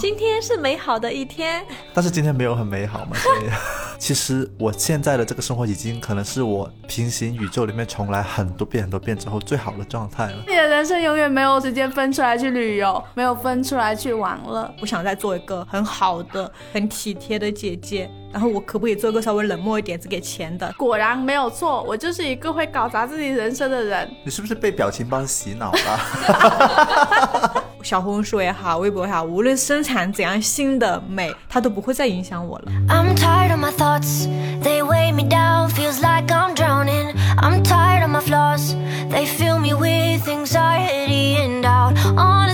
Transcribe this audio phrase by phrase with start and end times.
[0.00, 3.16] 今天是美好的一天，但是今天没有很美好嘛？
[3.16, 3.50] 所以，
[3.98, 10.44] 其实我现在的这个生活已经可能是我平行宇宙里面重来很多遍很多遍之后最好的状态了。
[10.48, 14.72] 你的人生永远没有时间分出来去旅游，没有分出来去玩了。
[14.80, 18.10] 我想再做一个很好的、很体贴的姐姐。
[18.32, 20.72] 然后我可不可以做一个稍微冷漠一点、只给钱的？
[20.78, 24.10] 果然没有错，我就是一个会搞砸自己人生的人。
[24.24, 27.62] 你是不是被表情包洗脑了？
[27.82, 32.72] 小红书也好，微博也好，无论生产怎样新的美，它都不会再影响我了。
[32.88, 34.28] I'm tired of my thoughts,
[34.62, 37.12] they weigh me down, feels like I'm drowning.
[37.38, 38.76] I'm tired of my flaws,
[39.10, 41.96] they fill me with anxiety and doubt.
[42.16, 42.51] Honestly,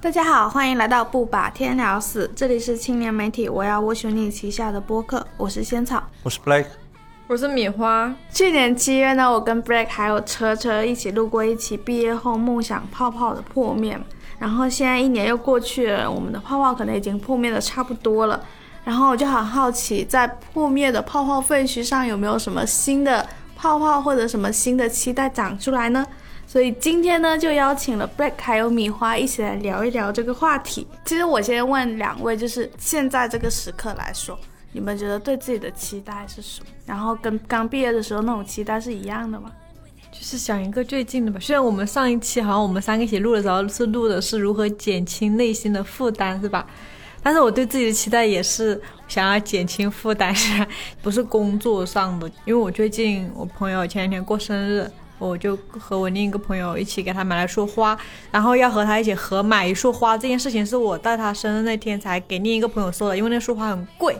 [0.00, 6.66] 大家好，欢迎来到不把天聊死，这里是青年媒体我要我选你旗下的播客，我是仙草，我是 Blake。
[7.28, 8.12] 我是米花。
[8.32, 13.98] 去年七月呢，我跟 Break 还有车车一起录过一期毕业后梦想泡泡的破灭。
[14.38, 18.40] 然后现在一年又过去了，我们的泡泡可能已经破灭的差不多了。
[18.84, 23.26] 然后我就很好奇，在破灭的泡泡废墟上有没有什么新的
[23.56, 26.06] 泡泡或者什么新的期待长出来呢？
[26.46, 30.86] 所以今天呢，就邀请了 Break 还有米花一起来聊一聊这个话题。
[31.04, 34.38] 其实我先问两位，就是现在这个时刻来说。
[34.72, 36.66] 你们觉得对自己的期待是什么？
[36.84, 39.50] 然后跟刚毕业的时候那种期待是一样的吗？
[40.12, 41.40] 就是想一个最近的吧。
[41.40, 46.66] 虽然我们上一期好像我们三个一起录的时候是录的是如何减轻内心的负担，是吧？
[47.26, 50.32] 但是我对自己的期待也是想要减轻负担，
[51.02, 52.30] 不是工作上的。
[52.44, 54.88] 因为我最近我朋友前两天过生日，
[55.18, 57.98] 我就和我另一个朋友一起给他买了束花，
[58.30, 60.16] 然后要和他一起合买一束花。
[60.16, 64.16] 这件事情是我在他生日那天才给另一个朋友说的，因为那束花很贵。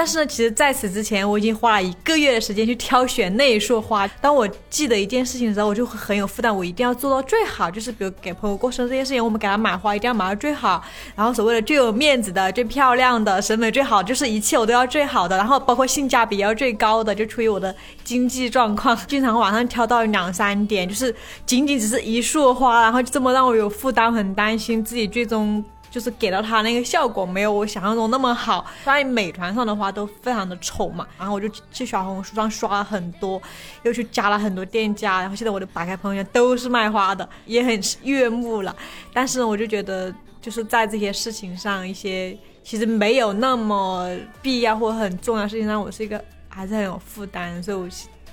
[0.00, 4.08] 但是呢，其实在此之前，我已经花了一个月的时间去挑选那一束花。
[4.18, 7.70] 当我记得一件事情的时候，我就会很有负担，我一定要做到最好。
[7.70, 10.82] 就是比如给朋友过生日这件事情，我们给他买花一定要买到最好，
[11.14, 17.14] 然后所谓的最有面子的、最漂亮的、审美最好，就是一切我都要最好的，然后包括性价比要最高的。
[17.14, 25.62] 就出于我的经济状况，经常晚上挑到两三点，就是仅仅只是一束花，然后就这么让我有负担，很担心自己最终。
[25.90, 33.42] 就是给到他那个效果没有我想象中那么好，在美团上的话都非常的丑嘛，然后我就去小红书上刷了很多，
[33.82, 38.74] 又去加了很多店家，然后现在我的打开朋友圈都是卖花的，也很悦目了。
[39.12, 44.08] 但是呢，我就觉得就是在这些事情上，一些其实没有那么
[44.40, 47.88] 必要或很重要的事情上，我是一个还是很有负担，所以我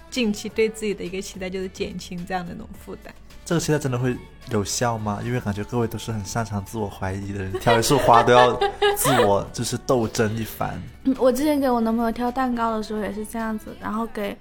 [0.10, 3.14] 近期对自己的一个期待就是减轻这样的一种负担。
[3.44, 4.16] 这个期待真的会
[4.52, 5.20] 有效吗？
[5.24, 8.54] 因为感觉各位都是很擅长自我怀疑的人，挑一束花都要
[8.96, 10.82] 自我就是斗争一番。
[11.18, 14.38] 我之前给我男朋友挑蛋糕的时候也是这样子，然后给。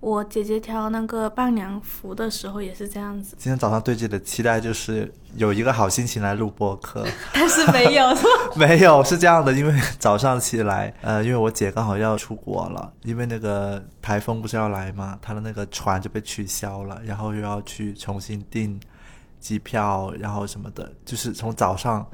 [0.00, 3.34] 我姐姐挑那个伴娘服的时候也是这样子。
[3.38, 8.04] 今天早上对自己的期待就是有一个好心情来录播客，但是没有，
[8.54, 15.18] 没有是这样的，因为早上起来，呃，因为我姐刚好要出国了，因为那个台风不是要来吗？
[15.22, 18.78] 她的那个船就被取消了，然后又要去重新订
[19.44, 22.06] 机票，然后什么的，就是从早上。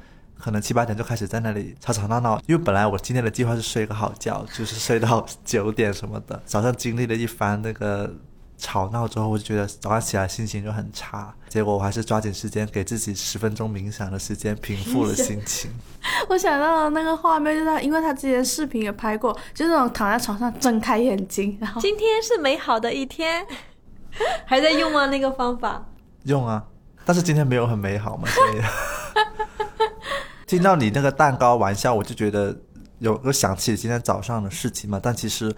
[0.43, 6.41] 可能七八点就开始在那里吵吵闹闹，因为本来我今天的计划是睡个好觉，就是睡到九点什么的。
[6.47, 8.11] 早上经历了一番那个
[8.57, 11.35] 吵闹之后，我就觉得早上起来心情就很差。
[11.51, 15.71] 结果我还是抓紧时间给自己十分钟冥想的时间，平复了心情。
[16.31, 23.47] 我想到了那个画面就是他，因为他之前视频也拍过，就是那种躺在床上睁开眼睛，然后今天是美好的一天，
[24.47, 25.05] 还在用吗？
[25.09, 25.87] 那个方法
[26.25, 26.65] 用啊，
[27.11, 28.63] 但是今天没有很美好嘛，所以。
[30.47, 32.57] 听到你那个蛋糕玩笑，我就觉得
[33.01, 35.01] 有个想起今天早上的事情嘛。
[35.03, 35.53] 但其实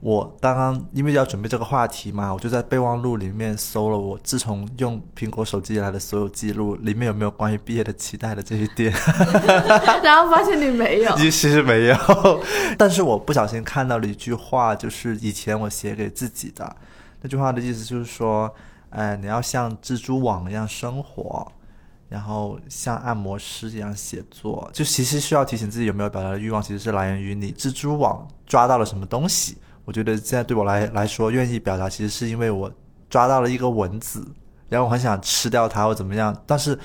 [0.00, 8.92] 我刚刚因为要准备这个话题嘛，我就在备忘录里面搜了我自从用苹果手机以来的所有记录，里面有没有关于毕业的期待的这些点。
[10.02, 11.96] 然后发现你没有， 其实没有。
[12.76, 16.74] 但是我不小心看到了一句话，就是以前我写给自己的
[17.22, 18.52] 那句话的意思，就是说，
[18.96, 21.46] 哎，你要像蜘蛛网一样生活。
[22.08, 29.58] 然后像按摩师一样写作，就其实需要提醒自己有没有表达的欲望，其实是来源于你蜘蛛网抓到了什么东西。
[29.84, 32.72] 我觉得现在对我来来说，愿意表达其实是因为我
[33.10, 34.24] 抓到了一个蚊子，
[34.68, 36.32] 然后我很想吃掉它或怎么样。
[36.46, 36.78] 但是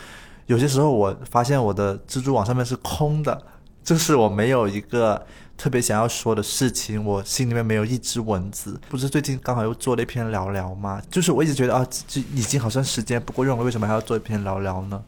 [0.47, 3.39] 有些时候我发现我的蜘蛛网上面是空的，
[3.83, 5.23] 就是我没有一个。
[5.61, 8.81] 特别想要说的事情，我心里面没有一只蚊子。
[8.89, 10.99] 不是最近刚好又做了一篇聊聊吗？
[11.11, 14.99] 就是我一直觉得啊，这已经好像时间不够用了，为什么还要做一篇聊聊呢？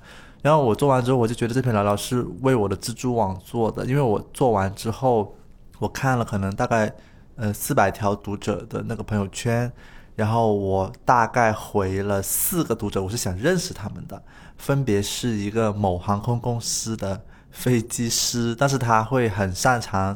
[0.44, 5.36] 然后我做完之后，我就觉得这篇聊聊是为我的蜘蛛网做的，因为我做完之后，
[5.80, 6.94] 我看了可能大概
[7.36, 9.74] 呃四百条读者的那个朋友圈，
[10.16, 14.22] 然后我大概回了四个读者，我是想认识他们的，
[14.60, 17.20] 分别是一个某航空公司的
[17.50, 20.16] 飞机师，但是他会很擅长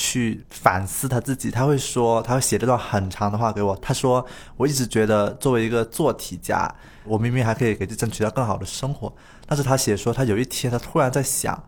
[0.00, 4.24] 去反思他自己，他会说，他会写这段很长的话给我，他说，
[4.56, 6.72] 我一直觉得作为一个做题家，
[7.04, 9.12] 我明明还可以给自己争取到更好的生活，
[9.46, 11.60] 但是他写说，他有一天他突然在想。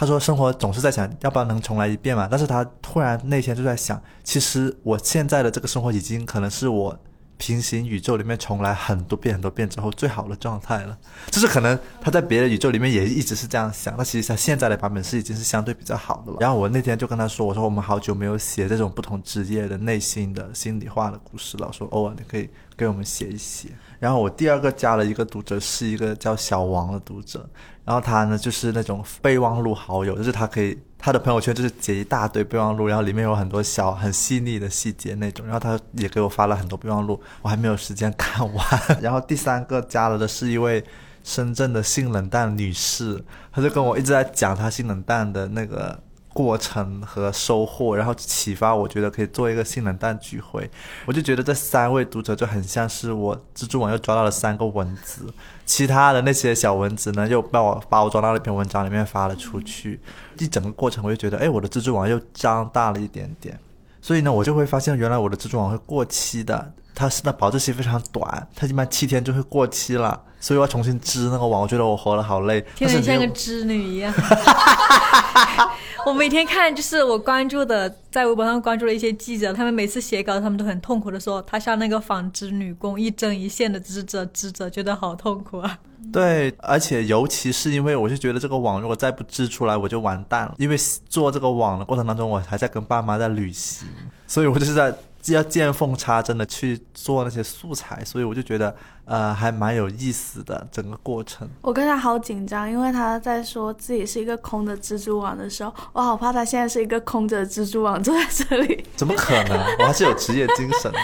[0.00, 2.28] 他说：“生活总是在想，要不然能重来一遍嘛？
[2.30, 6.96] 但是他突然那天就在想，其实我现在的这个生活已经可能是我
[7.38, 10.98] 平行宇宙里面重来很多遍、很多遍之后最好的状态了。
[11.30, 16.38] 就是可能他在别的宇宙里面也一直是这样想，那其实他现在的版本是已经是相对比较好的了。
[16.40, 21.72] 然后我那天就跟他说：我说我们好久没有写这种不同职业的内心的心里话的故事了。
[21.72, 23.68] 说偶尔你可以给我们写一写。
[24.00, 27.48] 然后我第二个加了一个读者，是一个叫小王的读者。”
[27.88, 35.46] 然后他呢，就是那种备忘录好友，就是他可以他的朋友圈就是截一大堆备忘录，然后里面有很多小很细腻的细节那种。
[35.46, 38.66] 然后他也给我发了很多备忘录，我还没有时间看完。
[39.00, 40.84] 然后第三个加了的是一位
[41.24, 45.98] 深圳的性冷淡女士，她就跟我一直在讲她性冷淡的那个。
[46.38, 50.70] 过程和收获，然后启发，我觉得可以做一个性冷淡聚会。
[51.04, 55.26] 我就觉得这三位读者就很像是我蜘蛛网又抓到了三个蚊子，
[55.66, 59.98] 其他的那些小蚊子呢，又把我把我抓到了一篇文章里面发了出去。
[60.38, 63.58] 一整个过程，我就觉得，哎，我的蜘蛛网又张大了一点点。
[64.00, 66.72] 所以呢，我就会发现，原来我的蜘蛛网会过期的。
[66.98, 71.62] 它是那保质期非常短，它一般七天就会过期了，所以我要重新织那个网。
[71.62, 74.12] 我觉得我活得好累，天天像个 织女一样。
[76.04, 85.78] 我每天看，就是我关注的，在微博上关注了一些记者，他们每次写稿，他们都很痛苦的说，他像那个纺织女工，一针一线的织着织着，觉得好痛苦啊。
[86.12, 90.54] 对，而且尤其是因为，我就觉得这个网如果再不织出来，我就完蛋了。
[90.58, 90.76] 因为
[91.08, 93.86] 做这个网的过程当中，我还在跟爸妈在旅行，
[94.26, 94.92] 所以我就是在。
[95.32, 101.48] 要见缝插针的去做那些素材，所以我就觉得，呃，还蛮有意思的整个过程。
[101.62, 108.84] 我跟他好紧张，因为他在说自己是一个空的蜘蛛网的时候，我好怕他现在是一个空着蜘蛛网坐在这里。
[108.96, 109.58] 怎么可能？
[109.80, 110.98] 我还是有职业精神的。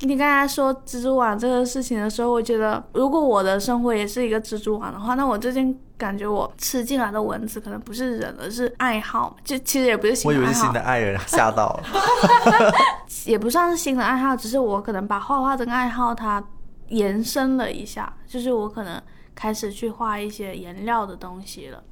[0.00, 10.40] 你刚才说蜘蛛网这个事情的时候，我觉得如果我的生活也是一个蜘蛛网的话，那我最近感觉我吃进来的蚊子可能不是人，而是爱好，就其实也不是新的爱好。
[10.40, 11.82] 我以为是新的爱人，吓到了。
[13.24, 16.42] 也不算是新的爱好，只是我可能把画画这个爱好它
[16.88, 19.00] 延伸了一下，就是我可能
[19.34, 21.82] 开始去画一些颜料的东西了，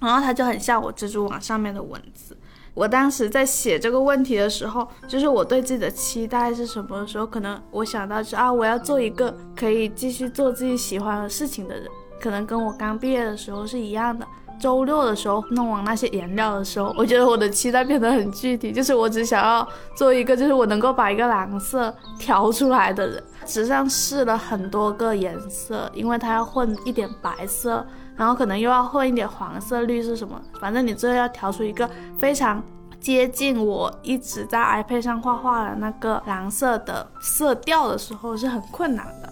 [0.00, 2.36] 然后它就很像我蜘蛛网上面的蚊子。
[2.72, 11.86] 我当时在写这个问题的时候，就是我对自己的期待是什么的时候，可能我想到是啊，我要做一个可以继续做自己喜欢的事情的人，
[12.24, 14.26] 可能跟我刚毕业的时候是一样的。
[14.58, 23.22] 周六的时候弄完那些颜料的时候，我觉得我的期待变得很具体，就是我只想要做一个，就是我能够把一个蓝色调出来的人。
[23.44, 27.86] 纸上试了很多个颜色，因为它要混一点白色。
[28.16, 32.62] 然后可能又要混一点黄色、绿色什么，反正你最后要调出一个非常
[33.00, 39.23] 接近我一直在 iPad 上画画的那个蓝色的色调的时候是很困难的。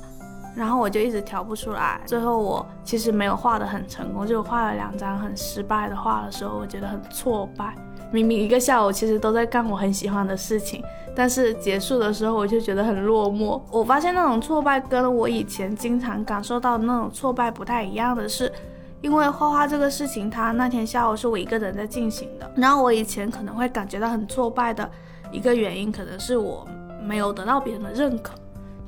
[0.54, 7.75] 然后我就一直调不出来，最后我其实没有画得很成功，就画了两张很失败的画的时候，我觉得很挫败。
[8.10, 10.82] 明明一个下午其实都在干我很喜欢的事情，
[11.16, 13.60] 但是结束的时候我就觉得很落寞。
[13.70, 18.52] 我发现那种挫败跟我以前经常感受到的那种挫败不太一样的是。
[19.00, 22.49] 因为画画这个事情，他那天下午是我一个人在进行的。
[22.54, 24.88] 然后我以前可能会感觉到很挫败的
[25.32, 26.64] 一个原因，可能是我
[27.02, 28.35] 没有得到别人的认可，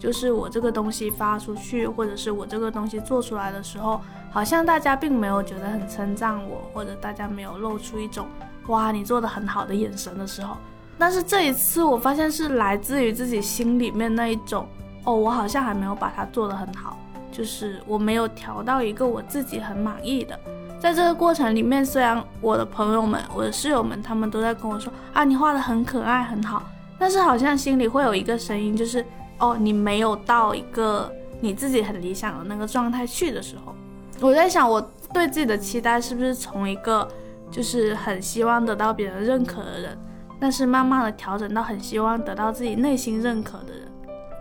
[0.04, 3.98] 就是我这个东西发出去，或者是我这个东西做出来的时候，
[4.30, 8.26] 好像大家并没有觉得很称赞我，或者大家没有露出一种
[8.66, 10.58] 哇你做的很好的眼神的时候。
[10.98, 14.68] 但是这一次我发现是来自于自己心里面那一种，
[15.04, 16.98] 哦，我好像还没有把它做得很好。
[17.32, 20.38] 就是我没有调到一个我自己很满意的，
[20.78, 26.62] 在这个过程里面，虽然我的朋友们、我的室友们他们都在跟我说啊，你画的很可爱很好，
[26.98, 29.04] 但是好像心里会有一个声音，就是
[29.38, 33.74] 哦，你没有到一个你自己很理想的那个状态去的时候，
[34.20, 34.80] 我在想我
[35.12, 37.06] 对自己的期待是不是从一个
[37.50, 39.98] 就是很希望得到别人认可的人，
[40.40, 43.84] 但是慢慢的调整到很希望得到自己内心认可的人。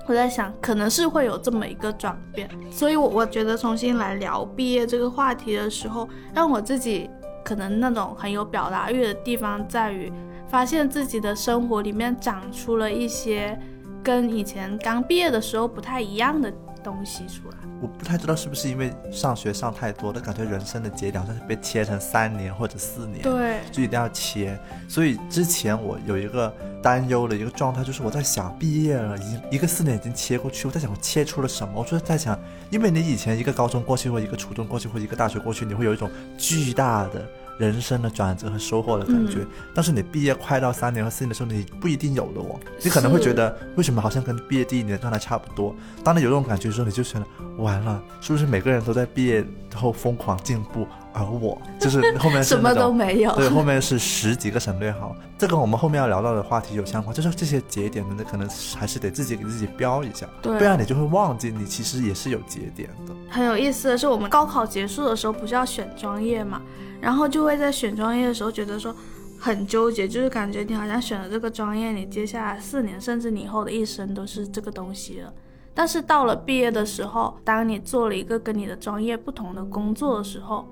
[0.06, 7.10] 我在想，可能是会有这么一个转变，所以，我我觉得重新来聊毕业这个话题的时候，让我自己
[7.46, 10.12] 可能那种很有表达欲的地方，在于
[10.50, 13.58] 发现自己的生活里面长出了一些
[14.04, 16.52] 跟以前刚毕业的时候不太一样的
[16.84, 17.56] 东西出来。
[17.82, 24.58] 我不太知道是不是因为上学上太多了，感觉人生的节点好像是被切成三年或者四年，对，就一定要切。
[24.88, 31.74] 所以之前我有一个担忧的一个状态，就是我在想，毕业了，已经一个四年已经切过去，我在想我切出了什么？
[31.76, 37.26] 我就在想，因为你以前一个高中过去，或一个初中过去，或一个大学过去，你会有一种巨大的。
[37.58, 42.60] 人生的转折和收获的感觉，但是你毕业快到三年和四年的时候，你不一定有的哦。
[42.84, 45.76] 你可能会觉得，为什么好像跟毕业第一年状态差不多？
[46.04, 47.26] 当你有这种感觉的时候，你就觉得
[47.58, 49.46] 完了，是不是每个人都在毕业
[49.76, 53.36] 后疯狂进步，而我就是后面什么都没有。
[53.36, 55.16] 对，后面是十几个省略号。
[55.38, 63.14] 这跟我们后面要聊到的话题有相关，就是这些节点的，可能还是得自己给自己标一下，不然你就会忘记你其实也是有节点的。
[63.30, 66.62] 很有意思的是，我们高考结束的时候不是要选专业嘛？
[67.02, 68.96] 然后就会在选专业的时候觉得说
[69.38, 75.34] 很纠结，就是感觉你好像选了这个专业，你接下来四年甚至你以后的一生都是这个东西了。
[75.74, 80.66] 但是到了毕业的时候，当你做了一个跟你的专业不同的工作的时候，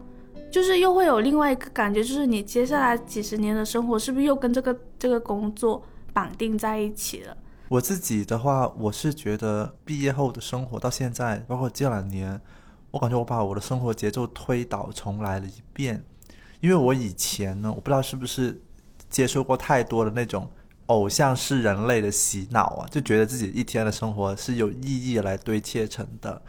[0.52, 5.82] 就是又会有另外一个感觉，就是你接下来几十年的生活是不是又跟这个这个工作
[6.14, 7.36] 绑定在一起了？
[7.70, 12.40] 我自己的话，我是觉得毕业后的生活到现在，包括这两年，
[12.92, 16.04] 我感觉我把我的生活节奏推倒重来了一遍。
[16.60, 18.62] 因为我以前呢，我不知道是不是
[19.10, 20.48] 接受过太多的那种
[20.88, 26.42] 偶像式人类的洗脑啊，就觉得自己一天的生活是有意义来堆砌成的，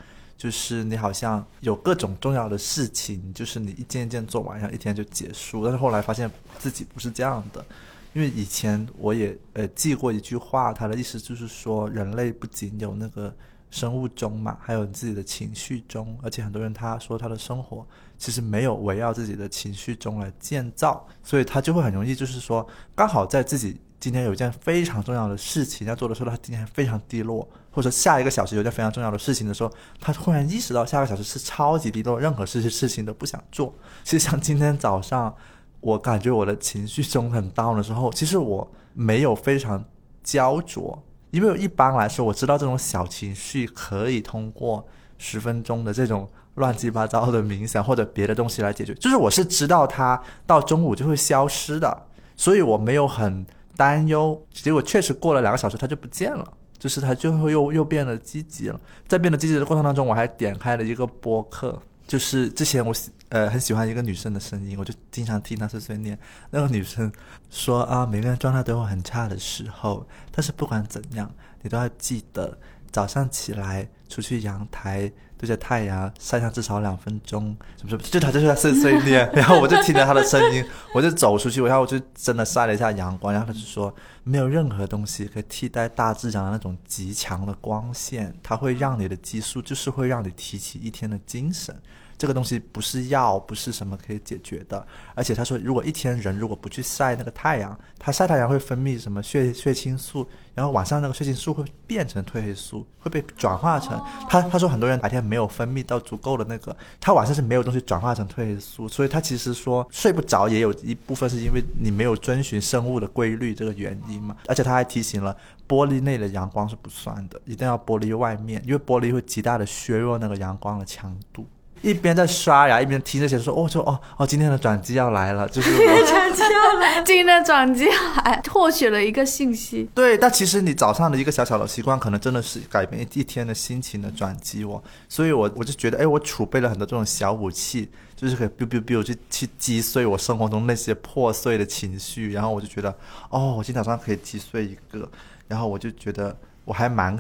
[0.43, 5.63] 就是你好像有各种重要的事情，就是你一件一件做完，然后一天就结束。
[5.63, 7.65] 但是后来发现自己不是这样的，
[8.13, 13.33] 因为以前我也呃记过一句话，它的意思就是说，人类不仅有那个。
[13.71, 17.87] 生物钟嘛，还有你自己的情绪钟，而且很多人他说他的生活
[18.19, 33.75] 其实没有围绕自己的情绪钟来建造，所以他就会很容易就是说，刚好在自己今天有一件非常重要的事情要做的时候，他今天非常低落，或者下一个小时有件非常重要的事情的时候，他突然意识到下个小时是超级低落，任何事情事情都不想做。
[34.05, 35.35] 其实像今天早上，
[35.81, 39.85] 我感觉我的情绪中很 down 的时候，其实我没有非常
[40.23, 41.03] 焦灼。
[41.31, 44.87] 因为一般来说，我知道这种小情绪可以通过
[45.17, 53.47] 十分钟的这种乱七八糟的冥想或者别的东西来解决，就是我是知道它到中午就会消失的，所以我没有很
[53.79, 54.39] 担忧。
[54.53, 56.47] 结果确实过了两个小时，它就不见了，
[56.83, 58.81] 就是他最后又又变得积极了。
[59.07, 63.13] 在变得积极的过程当中，我还点开了一个播客，就是之前我喜。
[63.29, 66.19] 呃，很喜欢一个女生的声音，我就经常听她碎碎念。
[66.51, 67.11] 那个女生
[67.49, 72.59] 说啊，每个人状态都有很差的时候，但是不管怎样，你都要记得
[72.91, 75.11] 早上起来出去阳台
[75.43, 79.29] 对着太阳晒上至少两分钟，什么什么，就他就是在碎碎念。
[79.35, 83.35] 然后我就听着他的声音，我就走出去，然后我就真的晒了一下阳光。
[83.35, 91.75] 然后他就说，没有任何东西可以替代大自然的那种极强的光线，它会让你的激素，就是会让你提起一天的精神。
[92.23, 94.87] 这个东西不是药，不是什么可以解决的。
[95.13, 100.25] 而且他说，如果一天人如果不去晒那个太阳，他晒太阳会分泌什么血血清素，
[100.55, 104.01] 然后晚上那个血清素会变成褪黑素，会被转化成。
[104.29, 114.37] 他他说很多人白天没有分泌到足够的那个，他晚上是没有东西转化成褪黑素，所以他其实说睡不着也有一部分是因为你没有遵循生物的规律这个原因嘛。
[114.47, 115.37] 而且他还提醒了，
[115.67, 121.45] 玻璃内的阳光是不算的，一定要玻璃外面，因为玻璃会极大的削弱那个阳光的强度。
[121.83, 127.93] 一边在刷牙，一边听这些说，哦，说哦哦，今天的转机要来了，就是今天的转机要来， 今天的转机要
[128.25, 129.89] 来，获取了一个信息。
[129.93, 134.81] 对，但其实你早上的一个小小的习惯，可能真的是改变一天的心情的转机哦。
[135.09, 142.33] 所以我我就觉得，哎，我储备了很多这种小武器，就是可以 biu biu biu 去去击碎我生活中那些破碎的情绪。
[142.33, 142.95] 然后我就觉得，
[143.29, 145.09] 哦，我今天早上可以击碎一个，
[145.49, 147.19] 然后我就觉得我还蛮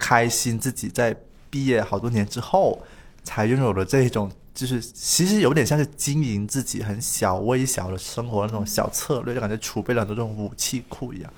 [0.00, 1.14] 开心，自己在
[1.48, 2.76] 毕业好多年之后。
[3.22, 11.32] 才拥有了这一种，就是其实有点像是经营自己很小微小的生活的那种小策略，就感觉储备了很多这种武器库一样，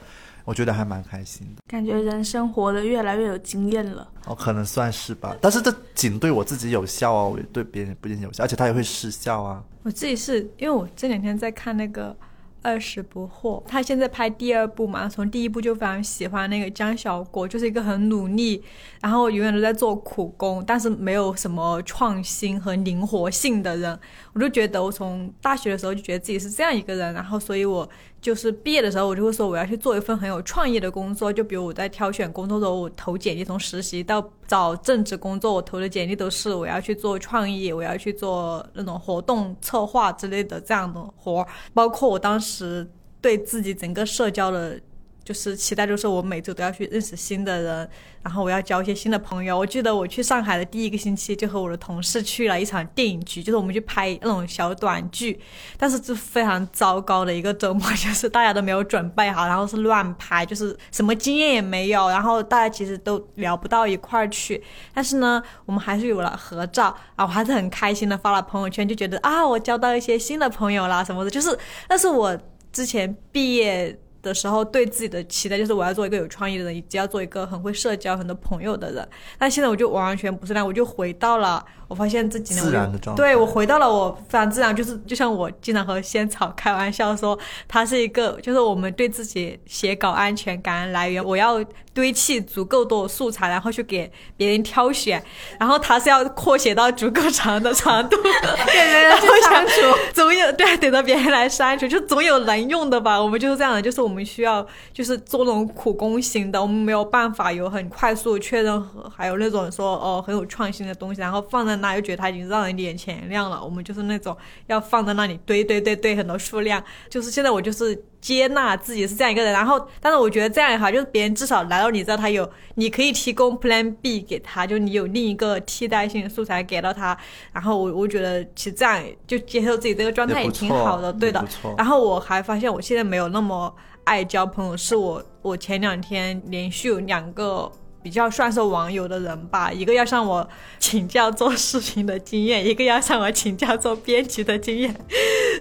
[0.44, 1.62] 我觉得还蛮开心的。
[1.66, 4.08] 感觉人生活的越来越有经验了。
[4.26, 9.62] 哦，可能算是吧，但是这仅对我自己有效哦，对别人不一定有效，而且它也会失效啊。
[9.82, 12.16] 我自己是因为我这两天在看那个。
[12.62, 18.62] 二十不惑，他现在拍第二部嘛，从第一部就非常喜欢那个江小果，就是一个很努力，
[19.00, 23.98] 然后永远都在做苦工，但是没有什么创新和灵活性的人。
[24.32, 27.88] 我就觉得我从大学的时候就觉得自己是这样一个人，然后所以我。
[28.22, 31.32] 就是毕业的时候，我就会说我要去做一份很有创意的工作。
[31.32, 41.48] 就比如我在挑选工作的时候，我投简历，从实习到找正职工作，我投的简历都是我要去做创意，我要去做那种活动策划之类的这样的活儿。
[41.74, 42.88] 包括我当时
[43.20, 44.80] 对自己整个社交的
[45.24, 47.88] 就是期待，就是我每周都要去认识新的人，
[48.22, 49.56] 然后我要交一些新的朋友。
[49.56, 55.38] 我记得我去上海的第一个星期，就和我的同事去了一场电影局，就是我们去拍那种小短剧，
[55.78, 64.62] 但是是非常糟糕的一个周末，就是大家都没有准备好，然后是乱拍，就是什么经验也没有，然后大家其实都聊不到一块儿去。
[64.92, 71.56] 但是呢，我们还是有了合照，啊，我还是很开心的发了朋友圈，就觉得啊，我交到一些新的朋友啦什么的，就是
[71.88, 72.36] 那是我
[72.72, 73.96] 之前毕业。
[74.22, 79.06] 的时候对自己的期待就是我要做一个有创意的人，以及要做一个很会社交、很多朋友的人。
[79.36, 95.22] 但现在我就完完全不是那样，我就回到了我发现这几年自然的状态对我回到了我非常自然，就是就像我经常和仙草开玩笑说，它是一个就是我们对自己写稿安全感来源，我要堆砌足够多素材，然后去给别人挑选，
[95.60, 98.16] 然后它是要扩写到足够长的长度，
[98.72, 99.72] 给人家去删除。
[100.14, 103.22] 总有对，等到别人来删除，就总有能用的吧。
[103.22, 113.62] 我们就是这样的，就是我们需要就是做那种苦工型的，我们没有办法有很快速确认和还有那种说哦很有创新的东西，然后放在那又觉得它已经让人眼前一亮了。
[113.62, 114.34] 我们就是那种
[114.68, 118.02] 要放在那里堆堆堆堆很多数量，就是现在我就是。
[118.22, 127.18] 接纳自己是这样一个人，然后，但是我觉得这样也好，就是别人至少来到你知道他有，你可以提供 Plan B 给他，就你有另一个替代性的素材给到他，
[127.52, 131.44] 然后我我觉得其实这样就接受自己这个状态也挺好的，对的。
[131.76, 133.74] 然后我还发现我现在没有那么
[134.04, 137.72] 爱交朋友，是我我前两天连续有两个。
[138.02, 140.46] 比较算是网友的人吧，一个要向我
[140.78, 144.94] 请教做视频的经验，一个要向我请教做编辑的经验，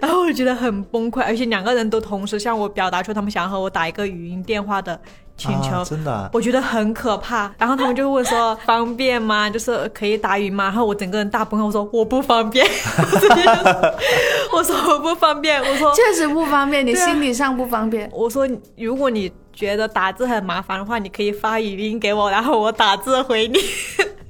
[0.01, 4.99] 然后我觉得很崩溃，而且两个人都同时向我表达出他们想要和我打一个语音电话的
[5.37, 7.53] 请求，啊、真的啊、我觉得很可怕。
[7.57, 9.49] 然后他们就问说方便吗？
[9.49, 10.65] 就是可以打语吗？
[10.65, 12.65] 然后我整个人大崩溃，我说我不方便，
[14.53, 18.09] 我说我不方便，我说确实不方便，你心理上不方便。
[18.13, 23.59] 我说如果你觉得打字很麻烦的话，你可以发语音给我，然后我打字回你。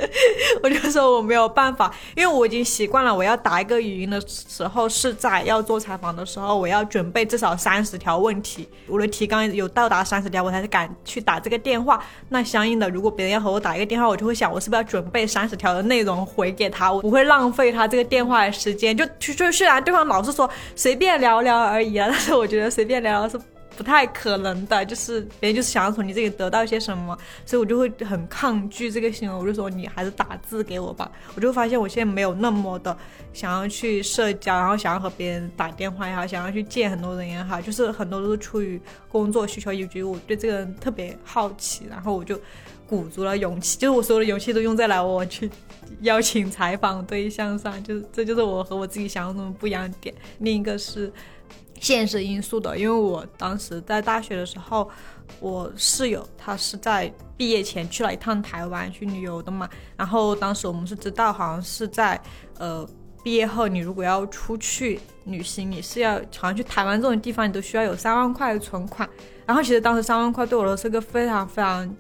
[0.64, 12.04] 我就说我没有办法，因为我已经习惯了，我要打一个语音的时候是在要做采访的时候，我要准备至少三十条问题，我的提纲有到达三十条，我才敢去打这个电话。
[12.30, 18.98] 那相应的，如果别人要和我打一个电话，我就会想，我是不是要准备三十条的内容回给他，我不会浪费他这个电话的时间。
[18.98, 23.40] 就就就虽然对方老是说随便聊聊而已啊，但是我觉得随便聊聊是
[23.82, 27.18] 不太可能的，就是别人就是想要从你这里得到一些什么，
[27.48, 29.36] 所以我就会很抗拒这个行为。
[29.36, 31.12] 我就说你还是打字给我吧。
[31.34, 32.96] 我就发现我现在没有那么的
[33.34, 42.40] 想要去社交，然后想要和别人打电话也好，想要去见很多人也好，就是很多都是出于工作需求，以及我对这个人特别好奇，然后我就
[42.88, 45.50] 鼓足了勇气， 就是我所有的勇气都用在了我去
[46.02, 50.14] 邀请采访对象上，就是这就是我和我自己想象中的不一样的点。
[50.38, 51.12] 另一个是
[51.82, 54.88] 现实因素的，因为我当时在大学的时候，
[55.40, 59.68] 我室友他是在毕业前去了一趟台湾去旅游的嘛，
[59.98, 62.22] 然后当时我们是知道，好像是在
[62.60, 62.88] 呃
[63.24, 69.10] 毕业后，你如果要出去旅行，你是要好像去台湾这种地方，你都需要有三万块的存款，
[69.48, 71.92] 然后其实当时三万块对我来说是个非常非常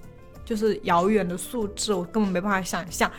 [0.45, 3.11] 就是遥远的数字，我根本没办法想象。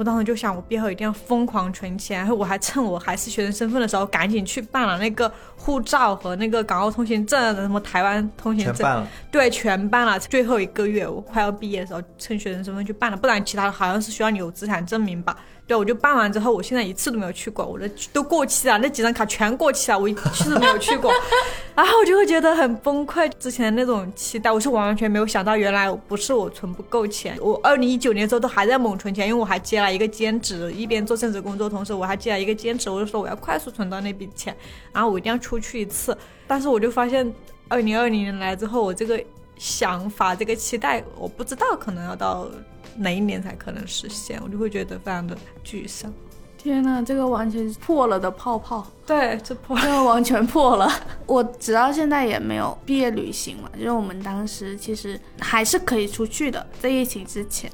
[0.00, 10.18] 我当时就想，我毕业后一定要疯狂存钱，然后我还趁我还是学生身份的时候，赶紧去办了那个护照和那个港澳通行证，什么台湾通行证，全办了，对，全办了。
[10.18, 15.36] 最后一个月，我快要毕业的时候，趁学生身份去办了，不然其他的好像是需要你有资产证明吧。
[15.70, 21.12] 对，我就办完之后，我现在一次都没有去过，我的都过期了，那几张卡全过期了，我一次都没有去过，
[21.76, 23.30] 然后我就会觉得很崩溃。
[23.38, 27.38] 之前的那种期待，我是完全没有想到，原来不是我存不够钱。
[27.40, 34.52] 我二零一九年的时候都还在猛存钱，因为我还接了一个兼职，一边做正职工作，同时我还接了一个兼职，我就说我要快速存到那笔钱，
[34.92, 36.18] 然后我一定要出去一次。
[36.48, 37.32] 但是我就发现，
[37.68, 39.22] 二零二零年来之后，我这个
[39.56, 42.48] 想法、这个期待，我不知道可能要到
[42.96, 46.12] 哪一年才可能实现，我就会觉得非常的沮丧。
[46.56, 50.90] 天呐，这个完全是破了的泡泡，对，这破这个完全破了。
[51.26, 57.70] 我直到现在也没有毕业旅行嘛，就是我们当时其实还是可以出去的，在疫情之前，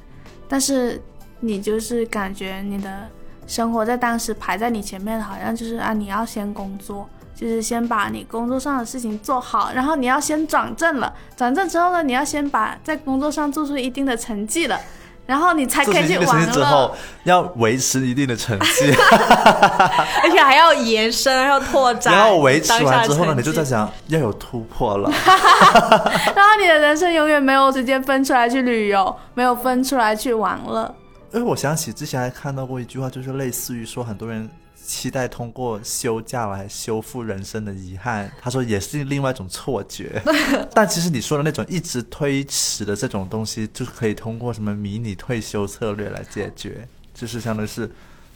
[0.48, 1.02] 但是
[1.40, 3.08] 你就是感觉你的
[3.46, 7.08] 生活在当时排在你前面，好像就是啊，你要先工作。
[7.34, 14.80] 就是先把你工作上的事情做好，然后你要先转正了，转正之后呢，你要先把在工作上做出一定的成绩了，
[15.26, 16.52] 然后你才可以去玩了。
[16.52, 18.94] 之后，要维持一定的成绩，
[20.22, 22.14] 而且还要延伸，还要拓展。
[22.14, 25.10] 然后维持完之后呢，你就在想要有突破了。
[26.34, 30.94] 然后你的人生永远没有时间分出来去旅游，没有分出来去玩了。
[31.32, 34.48] 因为我想起之前还看到过一句话，就是类似于说很多人
[34.86, 38.30] 期待通过休假来修复人生的遗憾。
[38.40, 40.22] 他说也是另外一种错觉，
[40.72, 47.90] 但其实你说的那种一直推迟的这种东西，就可以通过什么迷你退休策略来解决，就是相当于是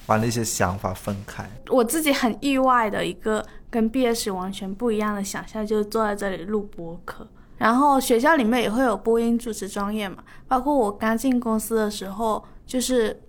[0.05, 1.49] 把那些想法分开。
[1.69, 7.27] 我自己很意外的一个跟毕业时完全不一样的想象，就是坐在这里录播客。
[7.59, 13.21] 然后学校里面也会有播音主持专业嘛，包括我刚进公司的时候，就是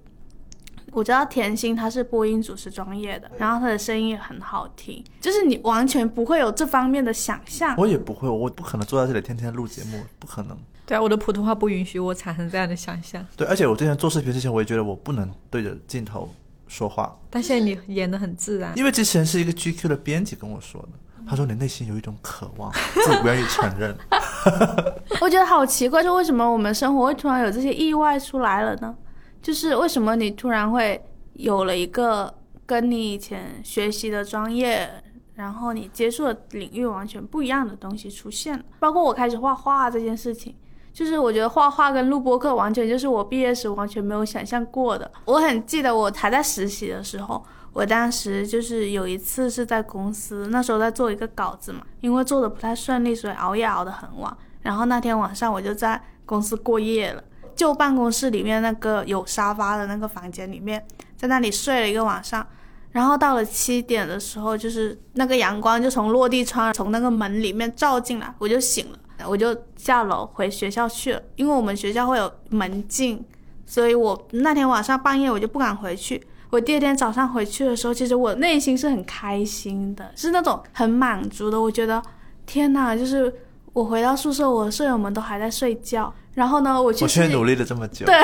[0.92, 7.74] 我知道甜心她是播音主持专业的，然后她的声音也很好听，就是你完全不会有这方面的想象。
[7.78, 10.58] 我也不会，我不可能坐在这里天天录节目，不可能。
[10.86, 13.26] 对啊，我的普通话不允许我产生这样的想象。
[13.38, 16.30] 对，而且我之前做视频之前，我也觉得我不能对着镜头
[16.68, 18.74] 说话，但现在你演的很自然。
[18.76, 20.90] 因为之前是一个 GQ 的编辑跟我说的，
[21.26, 22.70] 他说你内心有一种渴望，
[23.06, 23.96] 自己不愿意承认。
[25.22, 28.94] 我觉得好奇怪，就为什么我们生活会突然有这些意外出来了呢？
[29.42, 31.02] 就是为什么你突然会
[31.34, 32.34] 有了一个
[32.66, 34.90] 跟你以前学习的专业，
[35.36, 38.64] 然后你接触的领域完全不一样的东西出现了？
[38.80, 40.56] 包括我开始画画这件事情，
[40.94, 45.10] 就是我觉得画画跟录播课完全就是我毕业时完全没有想象过的。
[45.26, 47.44] 我很记得我还在实习的时候。
[47.74, 54.38] 我当时就是有一次是在公司，那时候在做一个稿子嘛，因为做的不太顺利，所以熬夜熬得很晚。
[54.62, 57.24] 然后那天晚上我就在公司过夜了，
[57.62, 60.84] 就办公室里面那个有沙发的那个房间里面，
[61.16, 62.44] 在那里睡了一个晚上。
[62.90, 68.98] 然后到了七点的时候，就是那个阳光就从落地窗从那个门里面照进来，我就醒了，
[69.30, 73.24] 我就下楼回学校去了，因为我们学校会有门禁，
[73.68, 76.20] 所以我那天晚上半夜我就不敢回去。
[76.50, 81.62] 我第二天早上回去的时候，其实我内心是很开心的，是那种很满足的。
[81.62, 82.02] 我觉得，
[82.48, 83.32] 天哪，就是
[83.74, 88.16] 我回到宿舍，我舍友们都还在睡觉，然后呢，我却努力了这么久，对，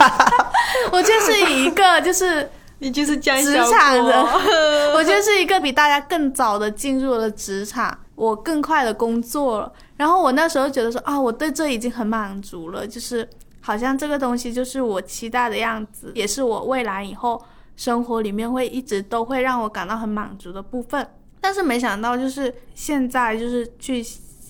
[0.92, 2.48] 我就是一个就是
[2.80, 3.30] 你就是职
[3.70, 4.22] 场人，
[4.94, 9.72] 我就是一个比大家更早的进入了职场，我更快的工作了。
[9.96, 13.28] 然后我那时候觉得说啊，我对这已经很满足了，就是。
[13.58, 21.04] 好像这个东西就是我期待的样子，也是我未来以后生活里面会一直都会让我感到很满足的部分。
[21.40, 24.00] 但是没想到，就是现在就是去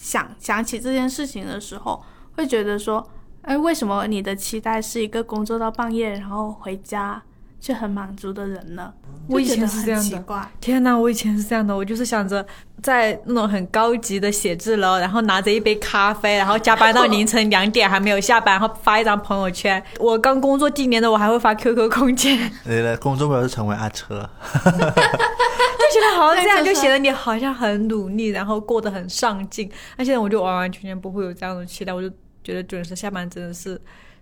[0.06, 2.00] 想想起这件事情的时候，
[2.36, 3.04] 会觉得说，
[3.42, 7.20] 哎，为什么你的期待是一个工作到半夜，然后回家？
[7.58, 8.92] 却很满足的人呢？
[9.28, 10.48] 我以前是这样的。
[10.60, 11.74] 天哪，我以前是这样的。
[11.74, 12.46] 我就是想着
[12.86, 19.82] 在那种很高级的写字楼，然后拿着一杯咖啡，然后加班到凌晨两点还没有下班，然后发一张朋友圈。
[19.98, 22.38] 我刚工作第一年的，我还会发 QQ 空间。
[22.64, 24.30] 你的，工作目标是成为阿车，
[24.62, 29.68] 就觉得好像这样就显得你好像很努力，然后过得很上进。
[29.96, 32.08] 那现在我就完完全全不会有这样的期待，我就
[32.44, 33.80] 觉得准时下班真的是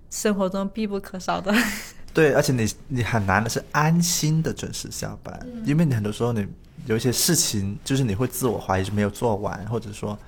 [0.09, 1.55] 生活中必不可少的。
[2.15, 6.47] 对，而且你你很难的是安心的准时下班，因为你很多时候你
[6.87, 10.19] 有一些事情，就是你会自我怀疑是没有做完，或者说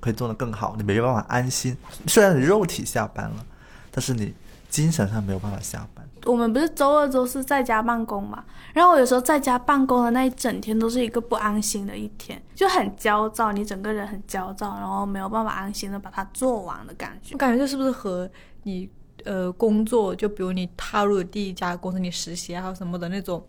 [0.00, 1.76] 可以做得更好，你没办法安心。
[2.06, 3.46] 虽然你肉体下班了，
[3.90, 4.34] 但是你
[4.68, 6.06] 精神上没有办法下班。
[6.24, 8.44] 我们不是周二、周四在家办公嘛？
[8.72, 17.34] 然后我有时候在家办公的那一整天都是一个不安心的一天，就很焦躁，你整个人很焦躁，然后没有办法安心的把它做完的感觉。
[17.34, 18.28] 我感觉这是不是和
[18.62, 18.88] 你？
[19.24, 23.44] 呃，工作就比如你踏入第一家公司，你实习还有什么的那种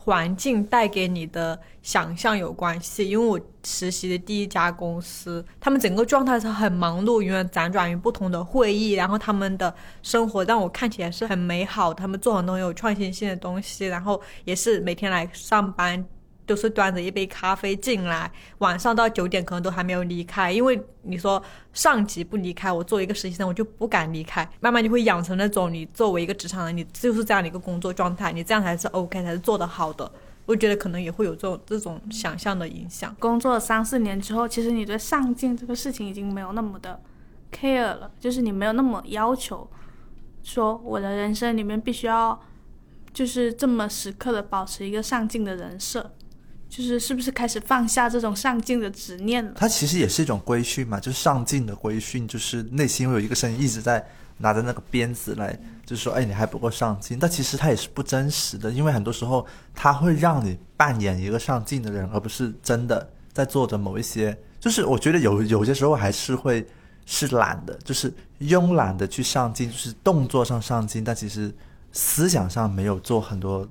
[0.00, 3.08] 环境带给你的想象有关系。
[3.08, 16.04] 因为我实习的第一家公司，他们整个状态是很忙碌，永远辗转于不同的会议，然后他们的生活让我看起来是很美好，他们做很多有创新性的东西，然后也是每天来上班。
[16.48, 21.40] 都是端着一杯咖啡进来，晚上到九点可能都还没有离开，因为你说
[21.74, 24.48] 上级不离开，我作为一个实习生，我就不敢离开。
[24.60, 30.10] 慢慢就会养成那种你作为一个职场人，你就是这样的一个工作状态，你这样才是 OK，才是做得好的。
[30.46, 33.14] 我觉得可能也会有这种这种想象的影响。
[33.20, 36.98] 工作三四年之后，其实你对上进这个事情已经没有那么的
[37.52, 39.68] care 了，就是你没有那么要求，
[40.42, 42.40] 说我的人生里面必须要
[43.12, 46.10] 就是这么时刻的保持一个上进的人设。
[46.68, 49.52] 就是是不是开始放下这种上进的执念了？
[49.56, 57.18] 他其实也是一种规训嘛，就是上进的规训，就是内心会有一个声音一直在拿着那个鞭子来，就是说，哎，你还不够上进。
[57.18, 64.36] 但其实他也是不真实的，因为很多时候他会让你扮演一个上进的人，而不是真的在做着某一些。
[64.60, 66.66] 就是我觉得有有些时候还是会
[67.06, 71.52] 是懒的，就是慵懒的去上进，就是动作上上进，但其实
[71.92, 73.66] 思想上没有做很多。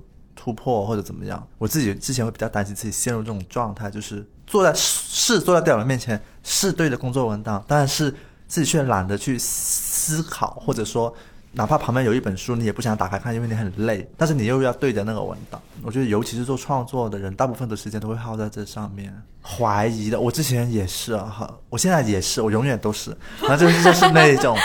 [0.48, 8.10] 突破或者怎么样，我自己之前会比较担心自己陷入这种状态，就是坐在是坐在电脑面前是对着工作文档，但是
[8.46, 11.14] 自己却懒得去思考，或者说
[11.52, 15.60] 哪怕旁边有一本书，你也不想打开看，因为你很累，但是你又要对着那个文档。
[15.82, 19.14] 我觉得，尤其是做创作的人，大部分的时间都会耗在这上面。
[19.42, 23.14] 怀疑的，我之前也是啊，我现在也是，我永远都是。
[23.42, 24.56] 然后就是就是那种，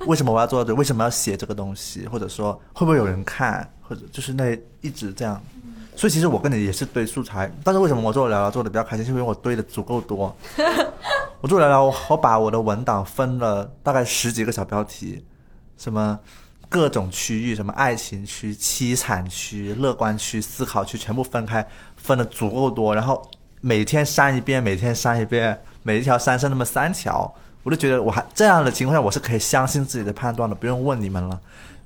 [0.06, 0.74] 为什么我要做这？
[0.74, 2.06] 为什么要写这个东西？
[2.06, 3.68] 或者说会不会有人看？
[3.82, 5.40] 或者就是那一直这样。
[5.96, 9.04] 所以其实我跟你也是堆素材，但是为什么我做聊聊做的比较开心？
[9.04, 10.34] 是因为我堆的足够多。
[11.40, 15.24] 我做聊聊，我把我的文档分了大概十几个小标题。
[15.76, 16.18] 什么
[16.68, 22.94] 各种区域，什么爱情区、凄惨区、乐观区、思考区，全部分开，分的足够多。
[22.94, 23.28] 然后
[23.60, 31.40] 每天删一遍，每天删一遍，每一条删剩那么三条，我就觉得我还这样的情况下，我是可以相信自己的判断的，不用问你们了。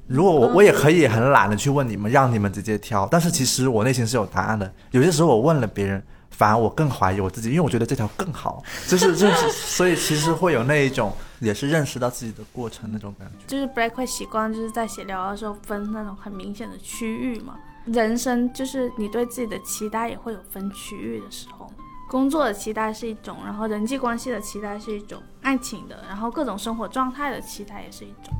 [0.06, 3.06] 如果我我也可以很懒的去问你们，让你们直接挑。
[3.10, 4.72] 但是其实我内心是有答案的。
[4.90, 6.02] 有些时候我问了别人。
[6.34, 13.44] 反而我更怀疑我自己，因为我觉得这条更好， 就是就是，所以其实会有那一种也是认识到自己的过程那种感觉。
[13.46, 17.56] 就是 Black 会习惯就是在写聊的时候分那种很明显的区域嘛。
[17.84, 21.70] 人生就是你对自己的期待也会有分区域的时候，
[22.12, 28.34] 工作的期待是一种，然后人际关系的期待是一种，爱情的，然后各种生活状态的期待也是一种。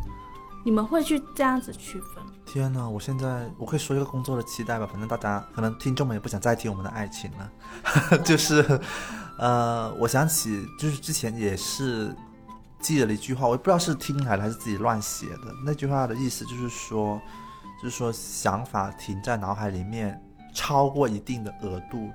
[0.62, 2.22] 你们会去这样子区分？
[2.44, 8.78] 天呐，我现在我可以说一个工作的期待吧，反正大家可能听众们也不想再听我们的爱情了， 就是，
[9.38, 12.14] 呃，我想起就是之前也是
[12.78, 15.50] 记了一句话，我也不知道是听来的还是自己乱写的。
[15.64, 17.18] 那句话的意思就是说，
[17.82, 20.22] 就是说想法停在脑海里面
[20.54, 22.10] 超过一定的额度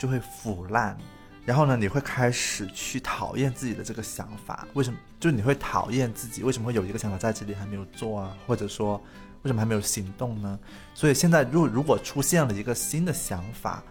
[0.00, 0.96] 就会腐烂。
[1.44, 4.98] 然后呢，你会开始去讨厌自己的这个想法，为什么？
[5.18, 8.36] 就你会讨厌自己，为什么会有一个想法在这里还没有做啊？
[8.46, 8.96] 或者说，
[9.42, 10.58] 为什么还没有行动呢？
[10.94, 13.82] 所以现在，如如果出现了一个新的想法，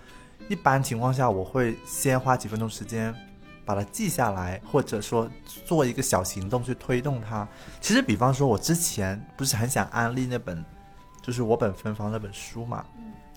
[0.48, 3.14] 一般情况下，我会先花几分钟时间
[3.66, 5.30] 把它记下来，或者说
[5.66, 7.48] 做一个小行动去推动它。
[7.82, 10.64] 其实，比方说，我之前不是很想安利那本，
[11.22, 12.86] 就是我本芬芳那本书嘛。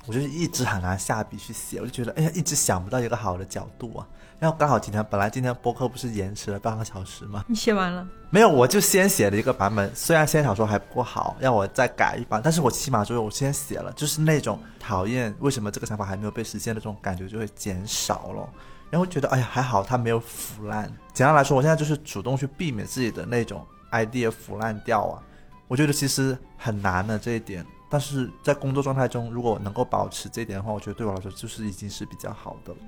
[0.06, 4.06] 我就是一直很难下笔去写，我就觉得哎呀，一直想不到一个好的角度啊。
[4.40, 7.44] 然后刚好今天本来今天播客不是延迟了半个小时吗？
[7.46, 8.48] 你写完了没有？
[8.48, 18.48] 我就先写了一个版本，虽然先小说还不够好，让我再改一版，但是我起码就是我先写了，就是那种讨厌为什么这个想法还没有被实现的这种感觉就会减少了。
[18.90, 20.92] 然后觉得哎呀还好它没有腐烂。
[21.14, 25.22] 简单来说，我现在就是主动去避免自己的那种 idea 腐烂掉啊。
[25.68, 27.64] 我觉得其实很难的这一点。
[27.92, 32.78] 但是在工作状态中，如果能够保持这一点的话，我觉得对我来说就是已经是比较好的了。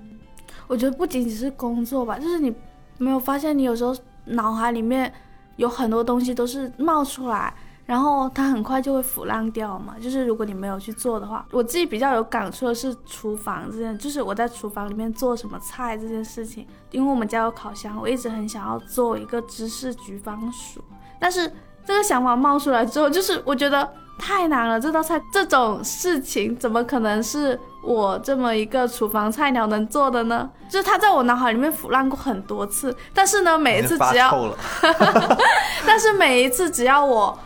[0.66, 2.50] 我觉得不仅仅是工作吧，就是你
[2.96, 5.12] 没有发现，你有时候脑海里面
[5.56, 7.52] 有很多东西都是冒出来，
[7.84, 9.94] 然后它很快就会腐烂掉嘛。
[10.00, 16.66] 就是如果你没有去做的话，我自己比较有感触的是厨房这件，就是我在厨房里面做什么菜这件事情。
[16.92, 20.82] 因为我们家有烤箱，我一直很想要做一个芝士焗番薯，
[21.20, 21.52] 但是
[21.84, 23.86] 这个想法冒出来之后，就是我觉得。
[24.18, 30.48] 太难了，这道菜这种事情怎么可能是我这么一个厨房菜鸟能做的呢？
[30.70, 34.56] 就是它在我脑海里面腐烂过很多次，但是呢，每一次只要，
[35.86, 37.38] 但是每一次只要我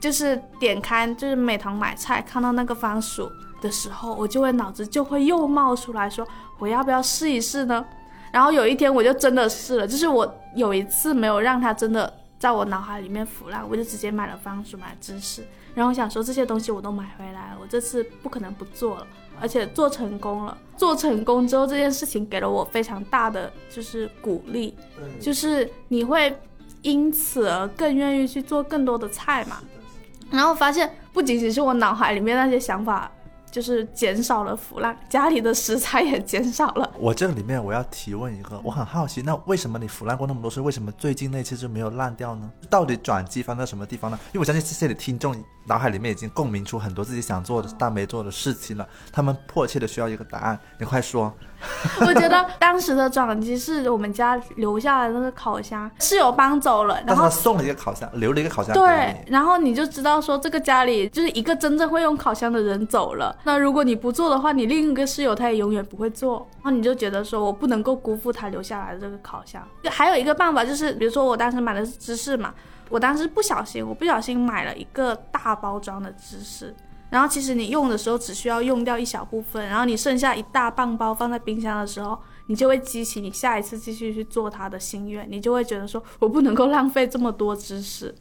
[0.00, 3.30] 就是点开就是美团买菜看到那个番薯
[3.62, 6.26] 的时候，我就会脑子就会又冒出来说
[6.58, 7.84] 我要不要试一试呢？
[8.30, 15.42] 然后有一天我就真的试了，就是我有一次没有让它真的在我脑海里面腐烂，我就直接买了番薯买芝士。
[15.78, 19.06] 然后我想说这些东西我都买回来了，我这次不可能不做了，
[19.40, 20.58] 而且做成功了。
[20.76, 24.74] 做成功之后，这件事情给了我非常大的就是鼓励，
[25.20, 26.36] 就是你会
[26.82, 29.58] 因此而更愿意去做更多的菜嘛。
[30.32, 33.08] 然后发现不仅仅是我脑海里面那些想法。
[33.50, 36.92] 就是减少了腐烂，家里的食材也减少了。
[36.98, 42.52] 我这里面我要提问一个，我很好奇，那为什么你腐烂过那么多次，为什么最近那次就没有烂掉呢？
[42.68, 44.18] 到底转机放在什么地方呢？
[44.26, 45.34] 因为我相信这些的听众
[45.68, 51.32] 脑海里面已经共鸣出很多自己想做的但没做的事情了，他们迫切的需要一个答案，你快说。
[52.06, 58.72] 我觉得当时的转机是我们家留下来那个烤箱，室友搬走了，然后送了一个烤箱，留了一个烤箱。
[58.72, 63.36] 对，然后你就知道说这个家里就是一个真正会用烤箱的人走了。
[63.42, 66.46] 那如果你不做的话，你另一个室友他也永远不会做。
[66.62, 69.66] 然后你就觉得说我不能够辜负他留下来的这个烤箱。
[69.90, 72.54] 还有一个办法就是，比如说我当时买的是芝士嘛，
[72.90, 76.74] 我当时不小心，我不小心买了一个大包装的芝士。
[77.10, 88.14] 然后其实你用的时候只需要用掉一小部分，然后你剩下一大半包放在冰箱的时候，你就会激起你下一次继续去做它的心愿，你就会觉得说我不能够浪费这么多芝士，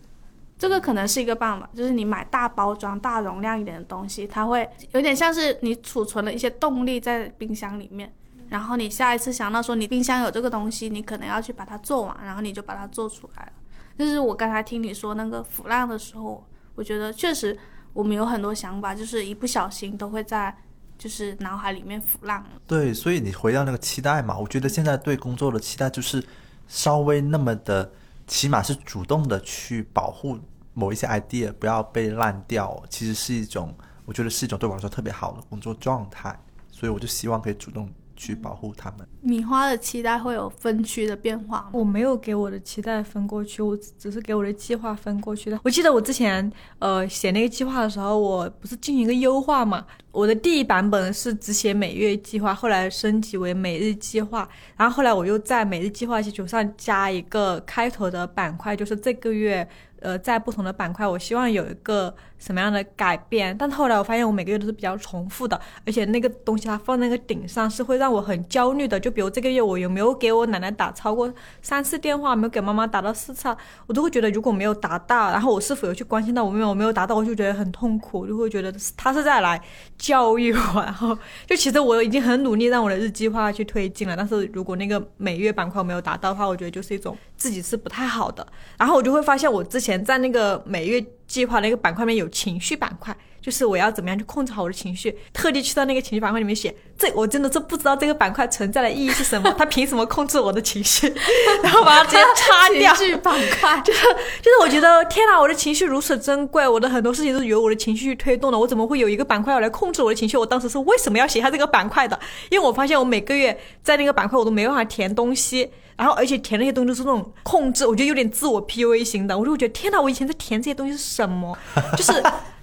[0.58, 8.10] 这个可能是一个办法，就是你买大包装、大容量一点的东西，它会有点像是你储存了一些动力在冰箱里面，
[8.48, 13.52] 然后你下一次想到说你冰箱有这个东西，你可能要去把它做完，然后你就把它做出来了。
[13.98, 16.46] 就是我刚才听你说那个腐烂的时候。
[16.76, 17.58] 我觉得确实
[17.92, 20.56] 我们有很多想法，就是一不小心都会在
[20.96, 22.50] 就是脑海里面腐烂了。
[22.68, 26.24] 对，所以你回到那个期待嘛，我觉得现在对工作的期待就是
[26.68, 27.92] 稍微那么的，
[28.28, 30.38] 起码是主动的去保护
[30.76, 39.08] 某一些 idea 不要被烂掉，其实是一种，我觉得是一种对我来说特别好的工作状态，所以我就希望可以主动去保护他们。
[39.22, 41.70] 米花的期待会有分区的变化吗？
[41.72, 45.60] 我没有给我的期待分过去，我只只是给我的计划分过去的。
[45.64, 49.86] 我记得我之前呃写那个计划的时候，我不是进行一个优化嘛？
[50.12, 59.68] 我的第一版本是只写每月计划，后来升级为每日计划，然后后来我又在每日计划基础上加一个开头的板块，就是这个月
[60.00, 63.56] 呃在不同的板块，我希望有一个什么样的改变。
[63.58, 69.00] 但后来我发现我每个月都是比较重复的，而且那个东西它放那个顶上是会让我很焦虑的。
[69.00, 73.56] 就比如这个月我有没有给我奶奶打超过三次电话，没有给妈妈打到四次，
[73.88, 79.62] 我都会觉得如果没有达到，然后我是否有去关心到我没有我没有达到，我就觉得很痛苦，就会觉得他是在来
[79.98, 88.46] 教育我，然后就其实我已经很努力让我的日计划去推进了，但是如果那个每月板块没有达到的话，我觉得就是一种自己是不太好的。
[88.78, 93.16] 然后我就会发现我之前在那个每月计划那个板块里面有情绪板块，
[93.48, 101.08] 就是我要怎么样去控制好我的情绪，特地去到那个情绪板块里面写，这我真的是不知道这个板块存在的意义是什么，它凭什么控制我的情绪，
[101.64, 102.94] 然后把它直接擦 掉。
[102.94, 104.02] 情绪板块 就是
[104.42, 110.36] 就是我觉得天哪，我的情绪如此珍贵，我的很多事情都是由我的情绪去推动的，我怎么会有一个板块要来控制我的情绪？
[110.36, 112.20] 我当时是为什么要写下这个板块的？
[112.50, 121.58] 因为我发现我每个月在那个板块我都没办法填东西，然后而且填那些东西都是那种控制，我觉得有点自我 PUA 型的，我就会觉得天哪，我以前在填这些东西是什么？
[121.96, 122.12] 就是。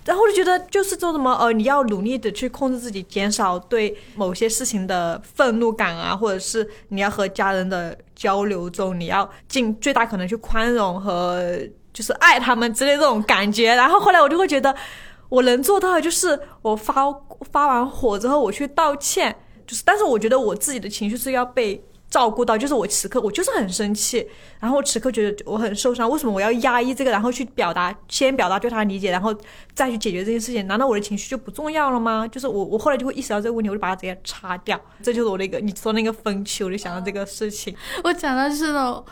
[0.04, 11.58] 然后我就觉得，就是做什么呃，你要努力的去控制自己，减少对某些事情的愤怒感啊，或者是你要和家人的交流中，你要尽最大可能去宽容和
[11.92, 13.74] 就是爱他们之类这种感觉。
[13.74, 14.74] 然后后来我就会觉得，
[15.28, 16.94] 我能做到的就是我发
[17.50, 19.34] 发完火之后我去道歉，
[19.66, 21.82] 就是但是我觉得我自己的情绪是要被。
[22.14, 24.24] 照顾到，就是我此刻我就是很生气，
[24.60, 29.34] 然后我此刻觉得我很受伤，为什么我要压抑这个，然后去表达，先表达对他的理解，然后
[29.74, 30.64] 再去解决这件事情？
[30.68, 32.28] 难道我的情绪就不重要了吗？
[32.28, 34.80] 就是我我后来就会意识到这个问题，我就把它直接擦掉。
[35.02, 37.74] 这就是我那个你说那个分区，我就想到这个事情。
[38.04, 39.04] 我讲的是那种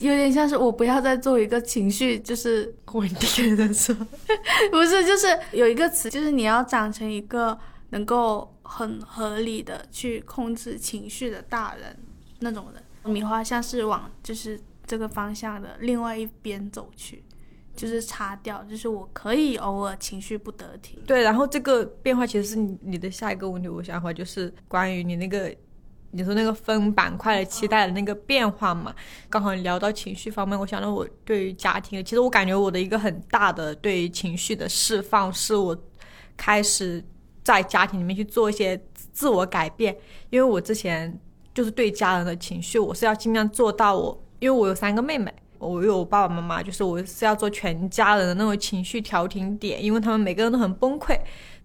[0.00, 3.94] 有点像是我不要再做一个情绪就是稳定的人设，
[4.70, 7.58] 不是，就是有一个词，就是你要长成一个
[7.90, 11.96] 能够很合理的去控制情绪的大人。
[12.42, 17.24] 那种人，米花像是往就是这个方向的另外一边走去，
[17.74, 20.98] 就是擦掉，就是我可以偶尔情绪不得体。
[21.06, 25.54] 对，然后这个变化其实是你你的下一个问题，我想法就是关于你那个
[26.10, 28.94] 你说那个分板块的期待的那个变化嘛。
[29.30, 35.76] 刚好聊到情绪方面，我想到我对于家庭，其实我感觉我的一个很大的对于情绪的释放，是我
[36.36, 37.02] 开始
[37.42, 38.78] 在家庭里面去做一些
[39.12, 39.96] 自我改变，
[40.30, 41.18] 因为我之前。
[41.54, 51.14] 就是对家人的情绪，我是要尽量做到我，因为我有三个妹妹，我有爸爸妈妈，就是我是要做全家人的那种情绪调停点，因为他们每个人都很崩溃，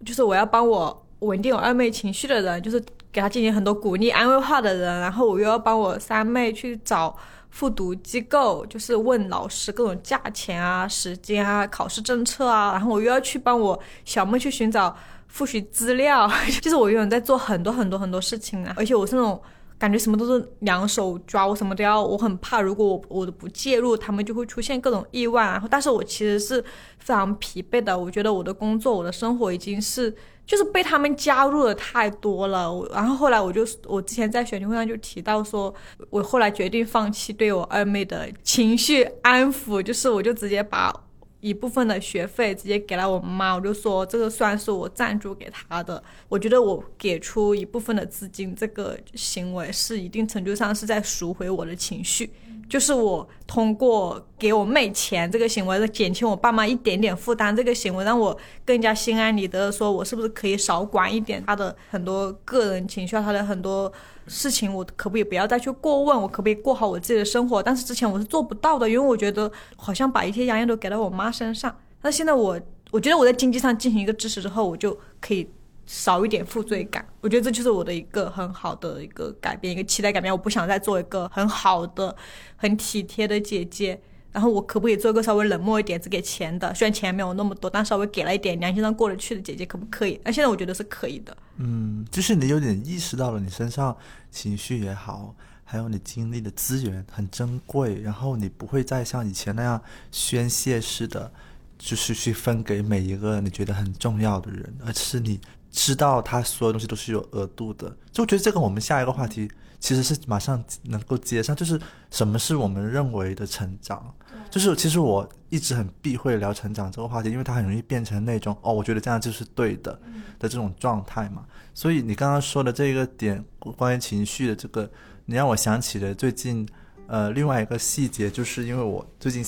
[0.05, 7.15] 就是我要帮我稳定我二妹情绪的人，就是给她进行很多鼓励安慰话的人，然后我又要帮我三妹去找
[7.49, 14.93] 复读机构，就是问老师各种价钱啊、时间啊、考试政策啊，然后我又要去帮我小妹去寻找
[15.27, 16.29] 复习资料，
[16.61, 19.41] 就是我永远在做很多很多很多事情啊，而且我是那种。
[19.79, 25.43] 感觉什么都是两手抓，我什么都要，我很怕，如果我我的不介入，他们就会出现各种意外。
[25.43, 26.61] 然后，但是我其实是
[26.97, 27.97] 非常疲惫的。
[27.97, 30.13] 我觉得我的工作，我的生活已经是
[30.45, 32.73] 就是被他们加入的太多了。
[32.91, 35.73] 然后后来我就我之前在选题会上就提到说，
[36.09, 40.93] 我后来决定放弃对我二妹的情绪安抚，就是我就直接把。
[41.39, 46.03] 一部分的学费直接给了我妈，我就说这个算是我赞助给她的。
[46.27, 52.29] 我觉得我给出一部分的资金，这个行为是一定程度上是在赎回我的情绪。
[52.69, 63.91] 就是我通过给我妹钱这个行为，减轻我爸妈一点点负担，这个行为让我更加心安理得的说，我是不是可以少管一点他的很多个人情绪，他的很多
[64.27, 67.63] 事情，我可不可以不要再去过问，我可不可以过好我自己的生活？
[67.63, 71.73] 但是之前我是做不到的，因为我觉得好像把一些压力都给到我妈身上。
[72.01, 72.59] 那现在我，
[72.91, 75.49] 我觉得我在经济上进行一个支持之后，我就可以。
[75.87, 80.31] 少一点负罪感，我觉得这就是我的一个很好的一个改变，一个期待改变。
[80.31, 82.13] 我不想再做一个很好的、
[82.57, 83.97] 很体贴的姐姐，
[84.33, 86.75] 然后我可不可以做一个稍微冷漠一点、只给钱的？
[86.75, 90.19] 虽然钱没有那么多，但稍微给了一点，良心上过得去的姐姐，可不可以？
[90.25, 91.35] 那现在我觉得是可以的。
[91.55, 93.95] 嗯，就是你有点意识到了，你身上
[94.29, 95.33] 情绪也好，
[95.63, 99.81] 还有你经历的资源很珍贵，然后你不会再像以前那样
[100.11, 101.31] 宣泄式的。
[101.79, 105.39] 就是去分给每一个你觉得很重要的人，而是你
[105.77, 107.95] 知道他所有东西都是有额度的。
[108.11, 109.47] 就我觉得这个我们下一个话题
[109.79, 114.11] 其实是马上能够接上，就是什么是我们认为的成长。
[114.49, 119.91] 就是其实我一直很避讳聊成长这个话题，因为它很容易变成那种哦，我觉得这样就是对的
[120.39, 121.45] 的这种状态嘛。
[121.75, 124.89] 所以你刚刚说的这个点，关于情绪的这个，
[125.25, 126.67] 你让我想起了最近
[127.05, 129.45] 呃另外一个细节，就是因为我最近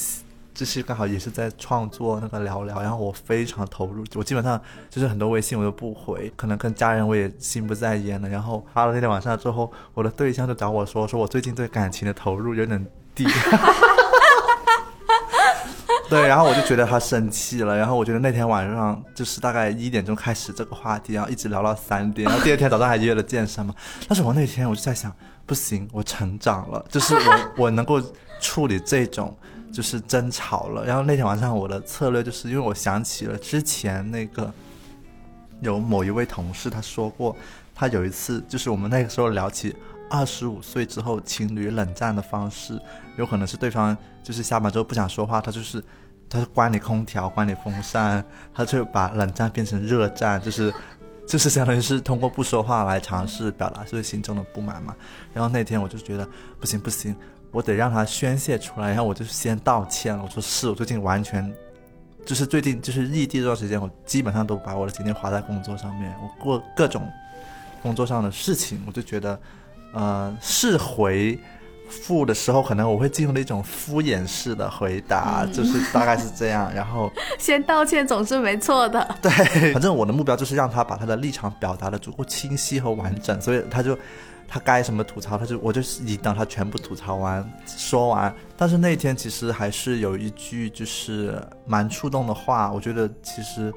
[0.59, 8.27] 就是刚好也是在创作那个聊聊，然后我非常投入，我基本上就是很多微信我都不回，可能跟家人我也心不在焉了。
[8.27, 12.85] 然后发了那天晚上之后，我的对象就找我说，说我最近对感情的投入有点
[13.15, 13.25] 低。
[16.09, 23.73] 对，然后我就觉得他生气了，然后我觉得那天晚上就是大概一点钟开始这个话题，然后一直聊到三点，然后第二天早上还约了健身嘛。
[24.09, 25.09] 但是我那天我就在想，
[25.45, 28.01] 不行，我成长了，就是我我能够
[28.41, 29.33] 处理这种
[29.71, 30.85] 就是争吵了。
[30.85, 34.51] 然后那天晚上我的策略就是因为我想起了之前那个
[35.61, 37.35] 有某一位同事他说过，
[37.73, 39.75] 他有一次就是我们那个时候聊起
[40.09, 42.79] 二十五岁之后情侣冷战的方式，
[43.17, 45.83] 有可能是对方就是下班之后不想说话，他就是。
[46.31, 50.71] 他关你空调，关你风扇，他就把冷战变成热战，就是，
[51.25, 54.95] 就是相当于是通过不说话来尝试表达自己心中的不满嘛。
[55.33, 57.15] 然后那天我就觉得不行不行，
[57.51, 58.89] 我得让他宣泄出来。
[58.89, 61.53] 然后我就先道歉了，我说是我最近完全，
[62.25, 67.07] 就是最近就是异地这段时间，我基本上都把我的精力花在工作上面，我过各种
[67.81, 69.39] 工作上的事情，我就觉得，
[69.93, 71.39] 呃，是回。
[71.91, 76.71] 复的时候，可能我会进入了一种敷衍式的回答， 就是大概是这样。
[76.71, 79.15] 然后 先道歉总是没错的。
[79.19, 83.97] 对，反正我的目标就是让他把他的立场表达的足够清晰和完整，所以他就
[84.49, 88.35] 他该什么吐槽，他就我就引导他全部吐槽完说完。
[88.57, 93.71] 但是那天其实还是有一句就是蛮触动的话，我觉得其实。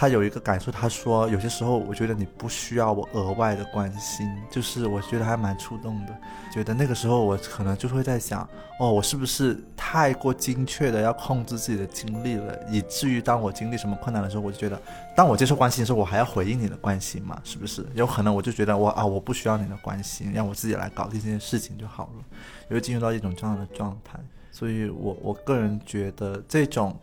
[0.00, 6.16] 他有一个感受，他说有些时候我觉得你不需要我额外的关心，就是我觉得还蛮触动的。
[6.52, 14.80] 觉得那个时候我可能就会在想，哦，我是不是太过精确的要控制自己的精力了，以至于当我经历什么困难的时候，我就觉得，
[15.16, 17.36] 当我接受关心的时候，我还要回应你的关心嘛？
[17.42, 17.84] 是不是？
[17.94, 22.24] 有可能我就觉得我啊，我不需要你的关心，让我自己来搞定这件事情就好了，
[22.70, 24.16] 也会进入到一种这样的状态。
[24.52, 26.96] 所以我我个人觉得这种。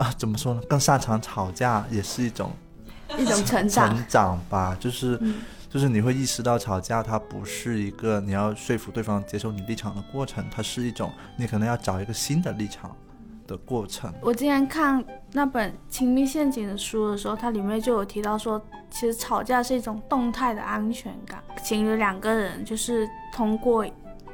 [0.00, 0.62] 啊，怎么说呢？
[0.66, 2.50] 更擅长吵架也是一种
[3.18, 4.74] 一种成长成长吧。
[4.80, 5.20] 就是，
[5.68, 12.96] 就是你会意识到吵架它不是一个你要说服对方接受你立场的过程，它是一种你可能要找一个新的立场
[13.46, 14.10] 的过程。
[14.22, 18.58] 我今天看那本《亲密陷阱》的书的时候，它里面就有提到说，
[18.90, 21.44] 其实吵架是一种动态的安全感。
[21.62, 23.84] 情侣两个人就是通过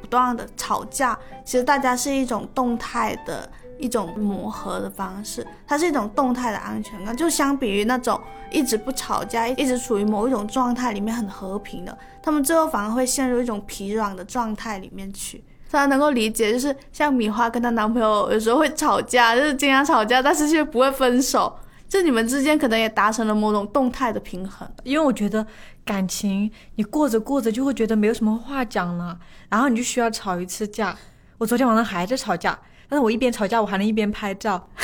[0.00, 3.50] 不断的吵架，其实大家是一种动态的。
[3.78, 8.20] 一种磨合的方式，它是一种动态的安全感，就相比于那种
[8.50, 15.42] 一直不吵架、一直处于某一种状态里面很和平的，他们最后反而会陷入一种疲软的状态里面去。
[15.70, 21.52] 大家能够理解，就是像米花跟她男朋友有时候会吵架，就是经常吵架，但是却不会分手，
[21.88, 24.66] 就你们之间可能也达成了某种动态的平衡。
[24.84, 25.44] 因为我觉得
[25.84, 29.18] 感情你过着过着就会觉得没有什么话讲了，
[29.50, 30.96] 然后你就需要吵一次架。
[31.38, 32.58] 我昨天晚上还在吵架。
[32.88, 34.68] 但是我一边吵架，我还能一边拍照，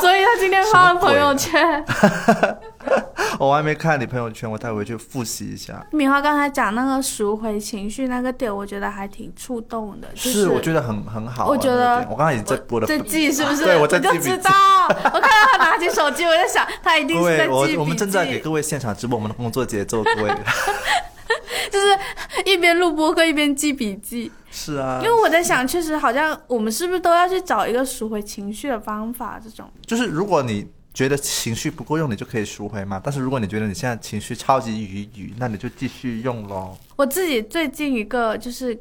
[0.00, 1.84] 所以他今天发了朋友圈。
[3.38, 5.84] 我还没看你朋友圈，我待会去复习一下。
[5.90, 10.08] 米花刚才讲那个赎回情绪那个点，我觉得还挺触动的。
[10.14, 11.46] 是，我觉得很很好。
[11.46, 13.64] 我觉得我刚才已经在播了，在记是不是？
[13.64, 14.30] 对，我在记笔记。
[14.30, 17.76] 我看到他拿起手机，我在想，他一定是在记笔记。
[17.76, 20.32] 我们正在给各位现场直播我们的工作节奏，各位。
[21.70, 24.30] 就是一边录播课一边记笔记。
[24.50, 29.40] 是啊，因为我在想，确实好像我们是不是都要去找一个赎回情绪的方法？
[29.42, 33.00] 这种就是如果你觉得情绪不够用，你就可以赎回嘛。
[33.02, 36.76] 但是如果你觉得你现在情绪超级余余，那你就继续用喽。
[36.96, 38.78] 我自己最近一个就是。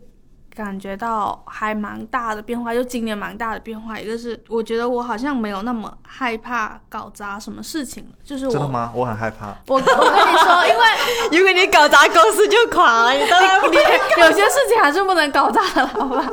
[0.55, 3.99] 感觉到还蛮大的变化，就今年蛮大的变化。
[3.99, 8.91] 一个是我觉得我好像没有那么害怕搞砸什么事情了，就是真的吗？
[8.93, 9.47] 我很害怕。
[9.67, 10.83] 我 我跟你说，因为
[11.39, 13.75] 如果你搞砸公司就垮了，你当然你
[14.21, 16.31] 有些事情还是不能搞砸的，好吧？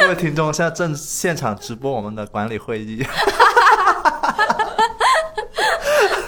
[0.00, 3.06] 各位听众，现在正现场直播我们的管理会议。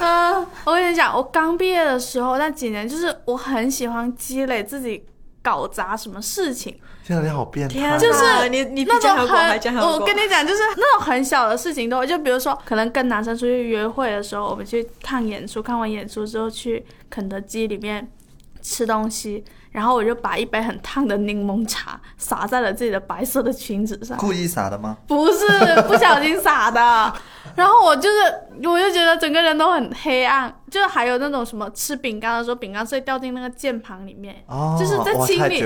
[0.00, 5.04] 嗯， 我跟你讲，我刚毕业的时候那几年，就是我很喜欢积累自己
[5.42, 6.78] 搞砸什么事情。
[7.02, 18.08] 现在你好变态，就是你你那种很，我跟你讲，就是那种很小的事情都，就比如说，可能跟男生出去约会的时候，我们去看演出，看完演出之后去肯德基里面
[18.62, 24.16] 吃东西，然后我就把一杯很烫的柠檬茶洒在了自己的白色的裙子上。
[24.18, 24.98] 故意洒的吗？
[25.06, 25.46] 不是
[25.88, 26.80] 不小心洒的，
[27.56, 35.64] 然后我就是，我就觉得整个人都很黑暗，就是还有那种什么吃饼干的时候，饼干碎掉进那个键盘里面，哦，就是在清理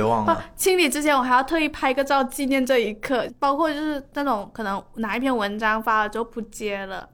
[0.54, 7.08] 清理之前，我还要特意拍个照纪念这一刻，包括就是那种可能哪一篇文章发了之后不接了。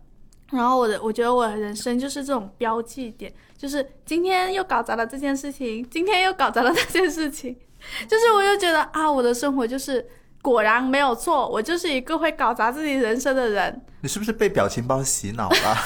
[0.50, 3.32] 然后我的，我觉得我的人生就是这种标记点，
[3.62, 7.56] 就是今天又搞砸了这件事情，今天又搞砸了那件事情，
[8.08, 10.04] 就是我又觉得啊，我的生活就是
[10.42, 13.80] 果然没有错，我就是一个会搞砸自己人生的人。
[14.00, 15.76] 你是不是被表情包洗脑了？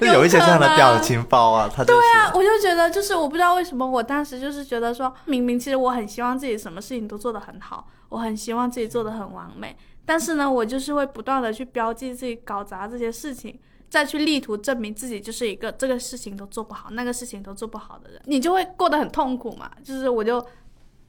[0.00, 9.76] 就 有一些这样的表情包啊，他就是对啊，我就觉得就是我不知道为什么我当时就是觉得说，明明其实我很希望自己什么事情都做得很好，我很希望自己做得很完美，
[10.06, 13.60] 但是呢，我就是会不断的去标记自己搞砸这些事情。
[13.88, 19.70] 再去力图证明自己就是一个这个事情都做不好，那个事情都做不好的人，你就会过得很痛苦嘛。
[19.82, 20.44] 就是我就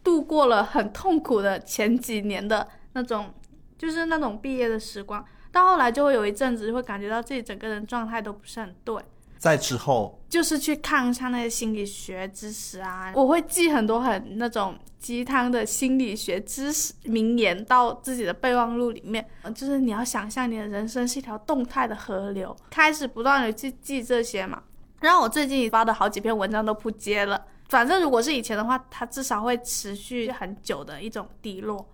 [0.04, 3.34] 度过了很痛苦的前几年的那种，
[3.78, 5.24] 就是那种毕业的时光。
[5.52, 9.04] 到后来就会有一阵子会感觉到自己整个人状态都不是很对，
[9.38, 19.26] 在之后就是去看一下那些心理学知识啊，我会记很多很那种鸡汤的心理学知识名言到自己的备忘录里面。
[19.42, 24.62] 呃就是你要想象你的人生是一条动态的河流，开始不断的去记这些嘛。
[25.00, 31.90] 然后我最近发的好几篇文章都扑街了，反正如果是以前的话，它至少会持续很久的一种低落。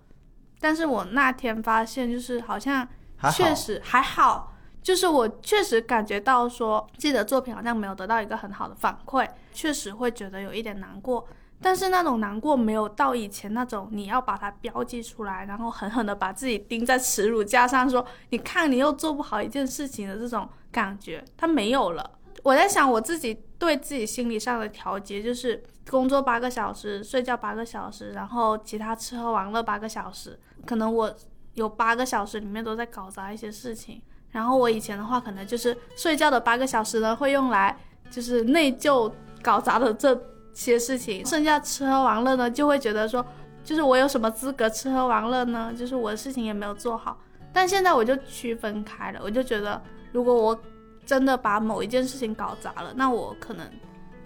[0.59, 2.87] 但是我那天发现，就是好像
[3.31, 11.27] 确实还好，就是我确实感觉到说自己的作品好像没有得到一个很好的反馈，确实会觉得有一点难过。
[11.61, 22.11] 但是那种难过没有到以前那种你要把它标记出来，然后狠狠的把自己钉在耻辱架上说，你看你又做不好一件事情的这种感觉，它没有了。
[22.43, 30.39] 我在想我自己对自己心理上的调节，就是工作八个小时，睡觉八个小时，然后其他吃喝玩乐八个小时。
[30.65, 31.15] 可能我
[31.53, 33.99] 有八个小时里面都在搞砸一些事情。
[34.31, 37.75] 然后我以前的话，可能就是睡觉的八个小时呢，会用来
[38.11, 40.13] 就是内疚搞砸的这
[40.55, 43.23] 些事情，剩下吃喝玩乐呢，就会觉得说，
[43.63, 45.71] 就是我有什么资格吃喝玩乐呢？
[45.77, 47.15] 就是我的事情也没有做好。
[47.53, 49.79] 但现在我就区分开了，我就觉得，
[50.11, 50.59] 如果我
[51.05, 53.69] 真的把某一件事情搞砸了，那我可能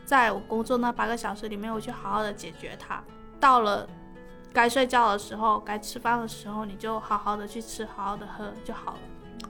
[0.06, 3.04] 在我工作那八个小时里面，我去好好的解决它。
[3.40, 3.88] 到了
[4.54, 9.00] 该睡觉的时候，该吃饭的时候，你就好好的去吃，好好的喝就好了。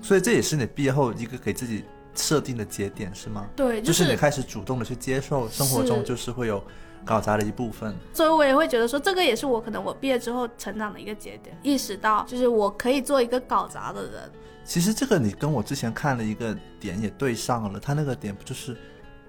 [0.02, 1.84] 所以这也是你毕业后一个给自己
[2.16, 3.48] 设定的节点，是吗？
[3.56, 6.64] 对，就是是你开始主动的去接受生活中就是会有
[7.06, 7.96] 搞砸的一部分。
[8.14, 14.32] 所以我也会觉得说，这个也是我可能我毕业之后成长的一个节点，意识到就是我可以做一个搞砸的人。
[14.64, 18.78] 其实这个你跟我之前看了一个点也对上了，他那个点不就是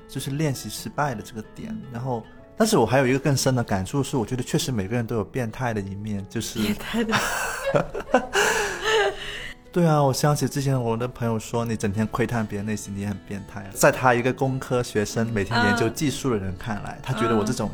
[0.08, 2.22] 就是练习失败的这个点，然后。
[2.56, 7.14] 但是我还有一个更深的感触是，我觉得确实每个人都有变态的一面，就是变态的，
[9.72, 13.66] 对啊，我想起之前我的朋友说，你整天窥探别人内心，你也很变态啊。
[13.72, 17.70] 在他一个工科学生，每天研究技术的人看来，他觉得我这种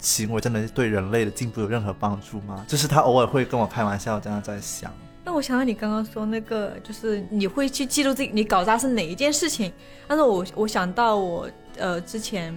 [0.00, 2.64] 行为真的对人类的进步有任何帮助吗？
[2.66, 4.92] 就是他偶尔会跟我开玩笑，这样在想。
[5.24, 9.72] 那我想到你刚刚说那个，就是你会去记录自己你搞砸是哪一件事情。
[10.08, 12.52] 但是我我想到我呃之前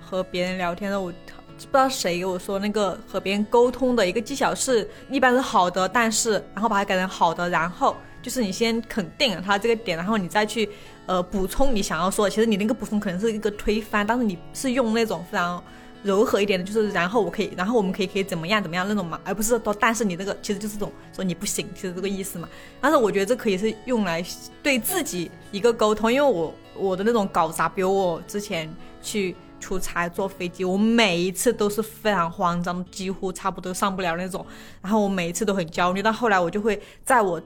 [0.00, 7.94] 和别人聊天的，我不知道谁给我说那个和别人沟通的一个技巧是，一般是好的，但是然后把它改成好的，然后
[8.24, 10.68] 就是你先肯定他这个点，然后你再去
[11.06, 12.30] 呃补充你想要说的。
[12.30, 15.62] 其实你那个补充可能是一个推翻，但是你是用那种非常。
[16.02, 22.46] 柔和一点的，就是然后我可以，然后我们可以可以怎么样怎么样那种嘛，而不是说但是你这个其实就是这种说你不行，其实这个意思嘛。
[22.78, 24.22] 但是我觉得这可以是用来
[24.62, 28.70] 对自己一个沟通，因为我我的那种搞砸，比如我之前
[29.00, 34.44] 去出差坐飞机，我每一次都是非常慌张，几乎差不多上不了那种，
[34.82, 37.40] 然后我每一次都很焦虑，到后来我就会在我。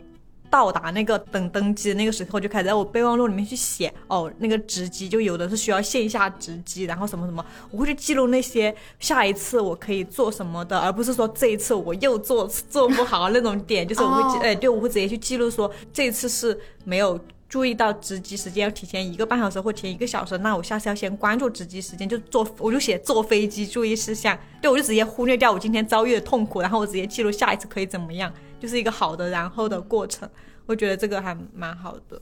[0.50, 14.40] 到达那个等登机的那个时候，就开始在我备忘录里面去写哦，那个值机就有的是需要线下值机，然后什么什么，我会去记录那些下一次我可以做什么的，而不是说这一次我又做做不好那种点，就是我会记，哦。
[14.42, 17.18] 哎，对，我会直接去记录说这一次是没有
[17.48, 30.28] 注意到值机时间要提前一个半小时或提前一个小时，那我下次要先关注值机时间，就坐我就写坐飞机注意事项，对我就直接忽略掉我今天遭遇的痛苦，然后我直接记录下一次可以怎么样，就是一个好的然后的过程。
[30.66, 32.20] 我觉得这个还蛮好的。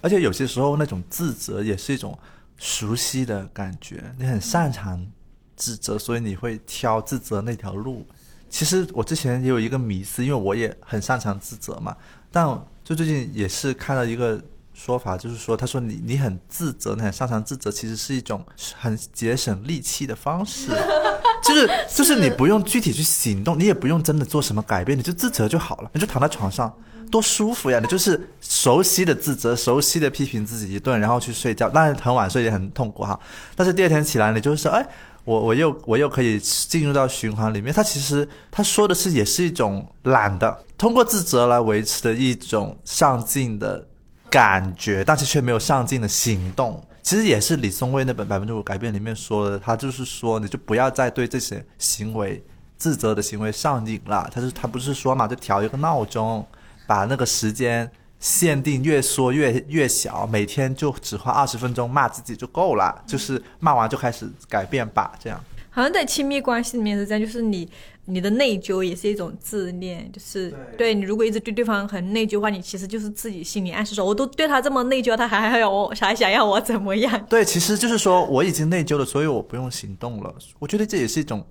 [0.00, 2.16] 而且有些时候那种自责也是一种
[2.56, 5.04] 熟悉的感觉，你很擅长
[5.56, 8.06] 自责，所以你会挑自责那条路。
[8.48, 11.96] 其实我之前也有一个迷思，因为我也很擅长自责嘛，
[12.30, 12.46] 但
[12.84, 14.40] 就最近也是看到一个
[14.72, 18.42] 说法，就是说，他说你你很自责，你很擅长自责，其实是一种
[18.78, 20.70] 很节省力气的方式，
[21.48, 26.72] 就是 就是你不用具体去行动，你也不用真的做什么改变，你就自责就好了，你就躺在床上，
[27.10, 27.80] 多舒服呀！
[27.80, 33.18] 你就是熟悉的自责，熟悉的批评自己一顿，然后去睡觉，当然很晚睡也很痛苦哈，
[33.56, 34.86] 但是第二天起来，你就是说，哎。
[35.24, 37.70] 我我又我又可以进入到循环里面。
[37.70, 43.86] 他其实他说的是，也是一种懒的，通过自责来维持的一种上进的
[44.30, 46.82] 感觉，但是却没有上进的行动。
[47.08, 52.44] 其实也是李松蔚那本《百分之五改变》里面说的，他就是说，你就不要再对这些行为
[52.76, 54.28] 自责的行为上瘾了。
[54.30, 56.46] 他是他不是说嘛，就调一个闹钟，
[56.86, 57.90] 把那个时间。
[58.20, 65.40] 限定越缩越越小，每天就只花二十分钟骂自己就够了，就是骂完就开始改变吧，这样。
[65.78, 67.70] 好像在亲密关系里面是这样，就是你
[68.06, 77.16] 你的内疚也是一种自恋，就是对你如果一直对对方很内疚的话，你其实就是自己心里暗示说，我都对他这么内疚，他还还要我还想要我怎么样？
[77.30, 80.34] 对，其实就是说我已经内疚了，所以我不用行动了。
[80.58, 81.46] 我觉得这也是一种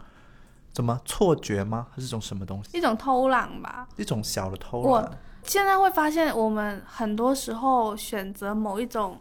[0.74, 1.88] 怎么错觉吗？
[1.92, 2.78] 还是一种什么东西？
[2.78, 5.10] 一种偷懒吧，一种小的偷懒。
[5.44, 9.18] 现在会发现，我们很多时候选择某一种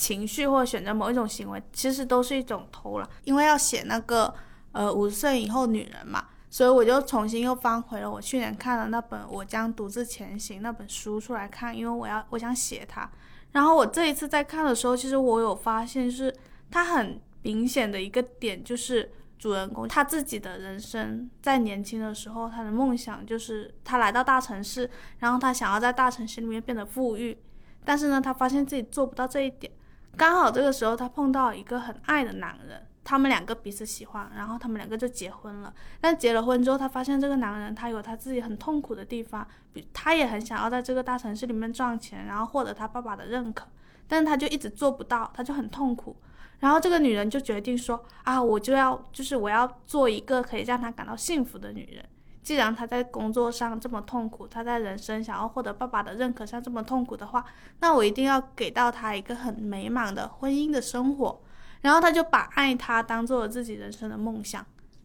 [0.00, 3.08] 情绪或选择某一种行为，其实都是一种偷懒。
[3.24, 4.32] 因为要写那个
[4.72, 13.06] 呃五十岁以后女人嘛，所以我就重新又翻回了我去年看的那本《我将独自前行》那本书出来看，因为我要我想写它。
[13.52, 16.34] 然后我这一次在看的时候，其实我有发现，就是
[16.70, 19.12] 它很明显的一个点就是。
[19.40, 24.90] 主人公他自己的人生，在年轻的时候，他的梦想就是他来到大城市，
[25.20, 27.34] 然后他想要在大城市里面变得富裕，
[27.82, 29.72] 但是呢，他发现自己做不到这一点。
[30.16, 35.72] 刚好这个时候，他碰到一个很爱的男人，他们两个彼此喜欢，然后他们两个就结婚了。
[36.00, 43.66] 但结了婚之后，他发现这个男人他有他自己很痛苦的地方，比他也很想要在这个大城市里面赚钱，然后获得他爸爸的认可，
[44.06, 46.14] 但是他就一直做不到，他就很痛苦。
[46.58, 52.04] 然后这个女人就决定说啊，我就要，就是我要做一个可以让她感到幸福的女人。
[52.42, 57.44] 既然他在工作上这么痛苦，他在人生想要获得爸爸的认可上这么痛苦的话，
[57.80, 61.40] 那我一定要给到他一个很美满的婚姻的生活。
[61.80, 64.64] 然后他就把爱他当做了自己人生的梦想。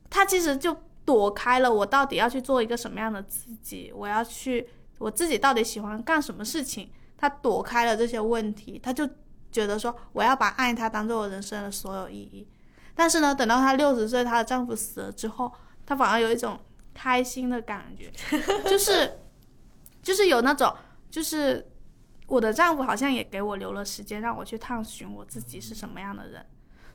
[0.10, 0.76] 他其实就
[1.06, 4.68] 躲开了我到底要去做一个什么样的自己，我要去
[4.98, 6.90] 我自己到底喜欢干什么事情。
[7.18, 9.10] 他躲开了这些问题，他就。
[9.52, 12.46] 觉得说我要把爱他当做我人生的所有意义，
[12.94, 15.50] 但是呢，等到她六十岁，她的丈夫死了之后，
[15.86, 16.60] 她反而有一种
[16.96, 18.12] 开心的感觉，
[18.68, 19.20] 就是
[20.02, 20.76] 就是有那种，
[21.12, 21.64] 就是
[22.26, 26.44] 我的丈夫好像也给我留了时间，让我去探寻我自己是什么样的人。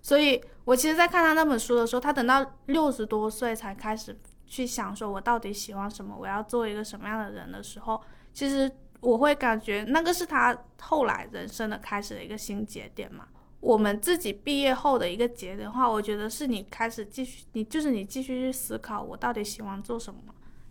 [0.03, 8.69] 所以我其实，在看他那本书的时候，他等到六十多岁才开始去想说，我到底喜欢什么，我要做一个什么样的人的时候，其实。
[9.03, 13.27] 我会感觉那个是他后来人生的开始的一个新节点嘛。
[13.61, 20.21] 我们自己毕业后的一个节点的话，我觉得是你开始继续，你就是你继续去思考我到底喜欢做什么，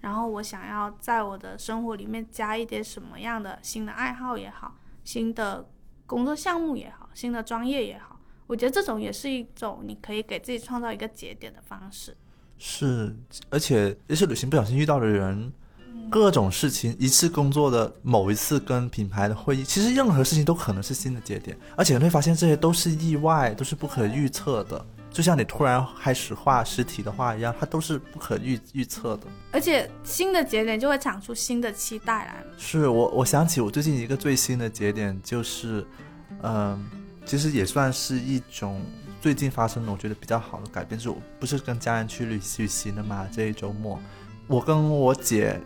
[0.01, 5.69] 然后我想要在我的生活里面加一点什么样的新的爱好也好，新的
[6.07, 12.17] 工作项目也好，新的专业也好，我觉得这种也是一种你可以给自己创造一个节点的方式。
[12.57, 13.15] 是，
[13.49, 15.53] 而且也是旅行不小心遇到的人。
[16.09, 24.83] 各种事情，一次工作的某一次跟品牌的会议，其实任何事情都可能是新的节点，而且你会发现这些都是意外，都是不可预测的。
[25.11, 29.23] 就像你突然开始画实体的画一样，它都是不可预预测的。
[29.51, 32.43] 而且新的节点就会产出新的期待来。
[32.57, 35.85] 是我，我想起我最近一个最新的节点就是，
[36.43, 36.85] 嗯，
[37.25, 38.81] 其实也算是一种
[39.19, 43.99] 最近发生的我觉得比较好的改变，就是我不是跟家人去旅旅行的嘛，这一周末，
[44.47, 45.59] 我跟我姐。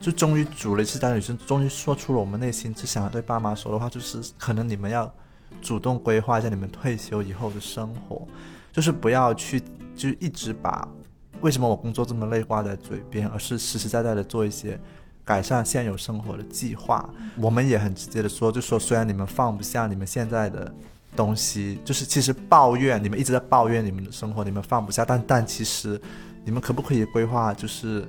[0.00, 5.12] 就终于组了一次单女生，终于说出了我们内心只想要对爸妈说的话，就是可能你们要
[5.60, 8.26] 主动规划一下你们退休以后的生活，
[8.72, 9.62] 就是不要去
[9.94, 10.88] 就一直把
[11.42, 14.80] 为什么我工作这么累挂在嘴边，而是实实在在的做一些
[15.22, 17.06] 改善现有生活的计划。
[17.36, 20.74] 我们也很直接的说，就说虽然你们放不下你们现在的
[21.14, 26.00] 东西，就是其实抱怨你们一直在抱怨你们的生活，你们放不下，但但其实
[26.42, 28.08] 你们可不可以规划就是。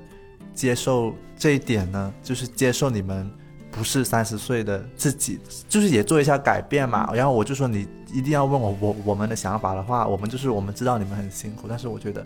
[0.54, 3.30] 接受这一点呢，就是接受你们
[3.72, 5.39] 不是三十岁的自己，
[5.70, 7.10] 就是也做一下改变嘛。
[7.14, 12.26] 然后我就说，你一定要问我我我们的想法的话，我们就是我们知道你们很辛苦，但是我觉得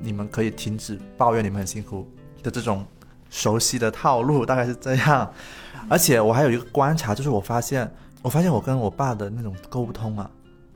[0.00, 2.08] 你们可以停止抱怨你们很辛苦
[2.42, 2.84] 的这种
[3.30, 5.32] 熟悉的套路，大概是这样。
[5.88, 7.90] 而且我还有一个观察，就是我发现，
[8.20, 10.30] 我发现我跟我爸的那种沟通啊，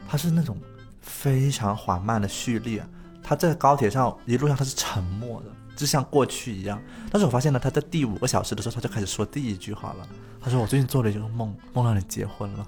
[0.09, 0.57] 他是那种
[1.01, 2.89] 非常缓慢的蓄力啊，
[3.23, 5.47] 他在高铁上一路上他是沉默的。
[5.77, 6.81] 就像过去一样。
[7.13, 10.07] 但是我发现呢，他在第五个小时的时候，他就开始说第一句话了。
[10.43, 12.67] 他说：“我最近做了一个梦，梦到你结婚了。”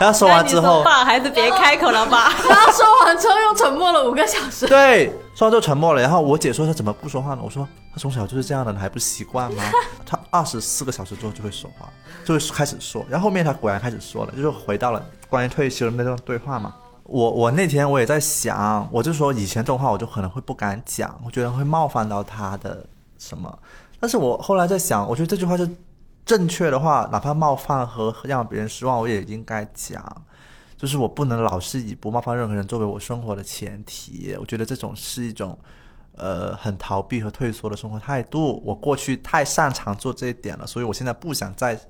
[0.00, 2.32] 然后说完之后，爸孩子别开口了吧。
[2.48, 4.66] 然后说完之后又沉默了五个小时。
[4.68, 6.00] 对，说完之后沉默了。
[6.00, 7.40] 然后我姐说他怎么不说话呢？
[7.44, 9.62] 我说他从小就是这样的，你还不习惯吗？
[10.06, 11.90] 他二十四个小时之后就会说话，
[12.24, 13.04] 就会开始说。
[13.10, 16.72] 然后后面他果然开始说了，就是回到了关于退休的那段对话嘛。
[17.08, 22.86] 我我那天我也在想，我就说以前这种话我就可能会不敢讲，我觉得会冒犯到他的
[23.18, 23.58] 什么。
[23.98, 25.68] 但是我后来在想，我觉得这句话是。
[26.28, 30.04] 正确的话，哪怕冒犯和让别人失望，我也应该讲。
[30.76, 34.36] 就是我不能老是以不冒犯任何人作为我生活的前提。
[34.38, 35.58] 我觉得这种是一种，
[36.16, 38.62] 呃，很逃避和退缩的生活态度。
[38.62, 41.80] 我过去太擅长做这一点了，所以我现在不想再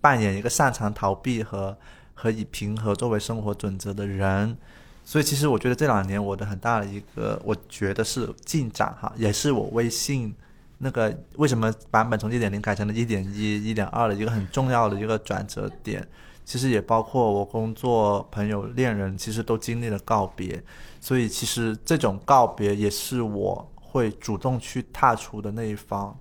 [0.00, 1.76] 扮演一个擅长逃避和
[2.18, 4.56] 和以平和作为生活准则的人。
[5.04, 10.34] 所以，其实我觉得这两年我的很大的一个，我觉得是进展哈，也是我微信。
[10.80, 16.06] 那个为什么版本从一点零改成了一点一、一点二的一个很重要的一个转折点，
[16.44, 20.62] 其实也包括我工作、朋友、恋人，其实都经历了告别，
[21.00, 26.16] 所以其实这种告别也是我会主动去踏出的那一方。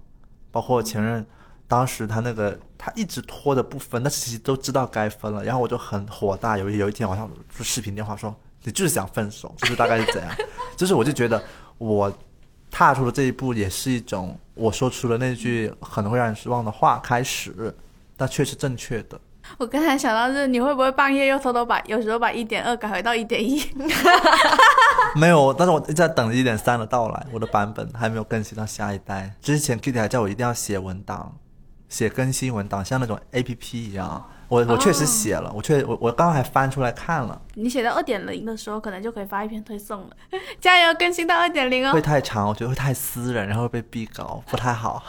[0.49, 1.23] 包括前任，
[1.67, 10.31] 当时他那个他一直拖着不分，但是其实都知道该分了，然后我就很火大，有有一天晚上就视频电话说你就是想分手，就是大概是怎样，
[10.77, 11.43] 就是我就觉得
[11.77, 12.11] 我。
[12.69, 17.73] 踏出了这一步，也是一种我说出了那句可能会让人失望的话开始，
[18.17, 19.17] 但却是正确的。
[19.57, 23.63] 我刚才想到是，你会不会半夜又偷偷把有时候把一点二改回到一点一？
[25.15, 29.33] 没有，但是我一直在等一点三的到来，我的版本还没有更新到下一代。
[29.41, 31.33] 之前 Kitty 还叫我一定要写文档，
[31.89, 34.31] 写更新文档，像那种 A P P 一样。
[34.49, 37.41] 我我确实写了，我确我我刚刚还翻出来看了。
[37.55, 40.15] 你写到二点零的时候，可能就可以发一篇推送了。
[40.61, 41.91] 加油，更新到二点零哦！
[41.91, 45.03] 会太长，我觉得会太私人，然后会被毙稿，不太好。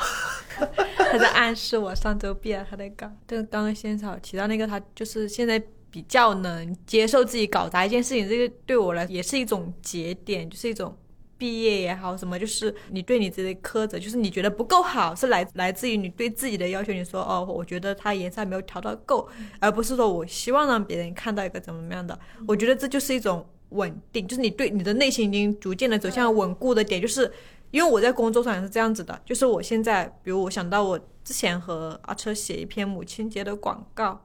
[0.98, 3.08] 他在暗示我上周毙了他的稿。
[3.28, 10.96] 对，刚刚仙草提到那个，他就是现在比较能接受自己搞砸一件事情，这个对我来也是一种节点，就是一种。
[11.38, 16.92] 毕业也好，什么就是你对你自己的苛责，就是你觉得不够好，是来来自于你对自己的要求。
[16.92, 19.28] 你说哦，我觉得它颜色没有调到够，
[19.60, 22.18] 而不是说我希望让别人看到一个怎么样的。
[22.46, 27.00] 我觉得这就是一种稳定，就是你对你的内心已经逐渐的走向稳固的点。
[27.00, 27.32] 就是
[27.70, 34.20] 因为我在工作上也是这样子的，就是我现在，比如我想到我之前和阿车写一篇母亲节的广告。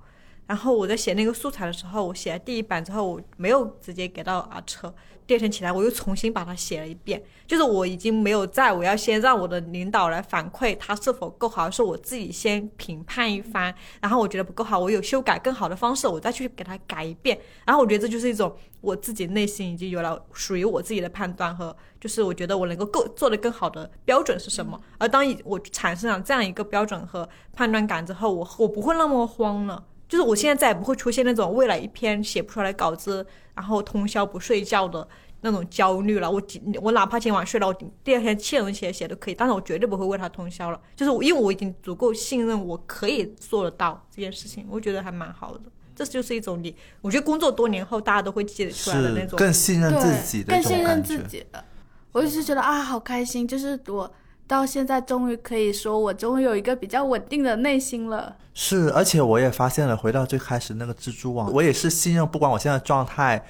[0.45, 4.93] 然后我在写那个素材的时候，我写了第一版之后，我没有直接给到阿车。
[5.25, 7.21] 第二天起来，我又重新把它写了一遍。
[7.45, 13.73] 就是我已经没有在我要先让我的领导来反馈他是否够好，是我自己先评判一番。
[14.01, 17.37] 然后我觉得不够好，我有修改更好的方式，我再去给他改一遍。
[17.65, 24.79] 然后我觉得这就是一种我自己内心已经有了属于我自己的判断和，就是我觉得我能够够做的更好的标准是什么。
[24.97, 29.83] 而当我产生了这样一个标准和判断感之后，我我不会那么慌了。
[30.13, 35.07] 就是我现在再也不会出现那种为了一篇写不出来稿子，然后通宵不睡觉的
[35.41, 36.29] 那种焦虑了。
[36.29, 36.39] 我
[36.83, 40.79] 我哪怕今晚睡了，我第二天七点钟起来写都可以，但是我绝对不会为他通宵了。
[40.95, 45.61] 就是因为我已经足够信任，我可以做得到这件事情，我觉得还蛮好的。
[45.95, 51.65] 这就是一种你，我觉得工作多年后大家都会记得出来的那种，更信任自己的更信任自己的。
[52.11, 54.13] 我就是觉得啊，好开心，就是我。
[54.47, 58.35] 到现在终于可以说，我终于有一个比较稳定的内心了。
[58.53, 63.43] 是，而且我也发现了，回到最开始那个蜘蛛网，我也是信任，不管我现在状态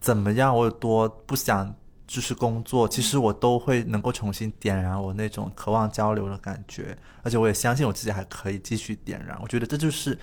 [0.00, 1.74] 怎么样，我有多不想
[2.06, 9.38] 就是工作，其实我都会能够重新点燃我那种渴望交流的感觉，而且我也相信我自己还可以继续点燃。
[9.42, 10.18] 我觉得这就是。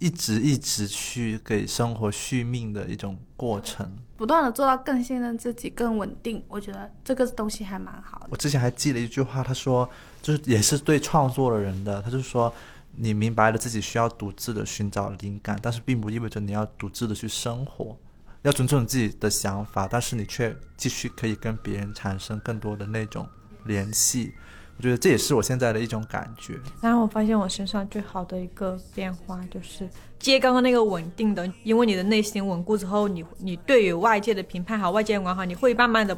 [0.00, 8.26] 一直一直去给生活续命的一种过程，不断的做到更信任自己、更稳定，我觉得这个东西还蛮好的。
[8.30, 9.88] 我之前还记了一句话，他说，
[10.22, 12.52] 就是也是对创作的人的，他就说，
[12.96, 17.94] 你明白了自己需要独自的寻找灵感，但是并不意味着你要独自的去生活，
[18.40, 23.28] 要尊重自己的想法，但是你却继续可以跟别人产生更多的那种
[23.66, 24.32] 联系。
[24.80, 26.58] 我觉得这也是我现在的一种感觉。
[26.80, 29.86] 然后我发现我身上最好的一个变化就是
[30.18, 36.16] 接刚刚那个稳定的，因为你的内心稳固之后，你你对于外界的评判好，外界眼光好，你会慢慢的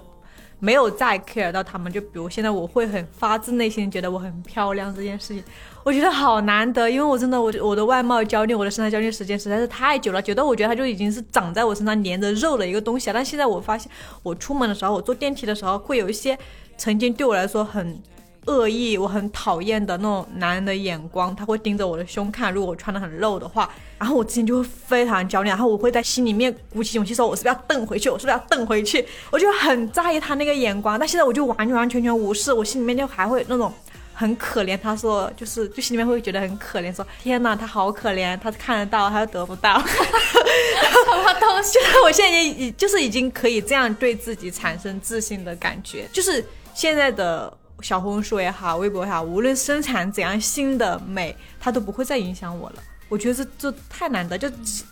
[0.61, 1.93] 没有再 care 到他们。
[1.93, 5.43] 就比如现在我会很发自内心觉得我很漂亮这件事情，
[5.83, 13.11] 我觉得好难得，因为我真的我我的外貌焦虑，我的身材焦虑时间实在是太久了，久到我觉得它就已经是长在我身上连着肉的一个东西。
[13.13, 13.91] 但现在我发现，
[14.23, 16.39] 我出门的时候，我坐电梯的时候，会有一些
[16.77, 18.01] 曾经对我来说很。
[18.47, 22.53] 恶意、我很讨厌的那种男人的眼光，他会盯着我的胸看。
[22.53, 28.09] 如果我穿的很露的话，然后我之前就会非常焦虑，然后我会在心里面鼓起勇气说，我是不是要瞪回去？
[28.09, 29.05] 我是不是要瞪回去？
[29.31, 30.99] 我就很在意他那个眼光。
[30.99, 33.73] 但现在我就完完完全全无视，我心里面就还会那种。
[34.15, 41.79] 很可怜，他说就是就心里面会觉得很可怜，说天哪，他好可怜，他看得到，他又得不到，什么东西？
[42.05, 47.53] 我现在已就是已经可以这样对自己产生自信的感觉，就是现在的
[47.83, 52.77] 小红书也好，微博也好，无论生产怎样新的美，它都不会再影响我了。
[53.09, 54.49] 我觉得这这太难得，就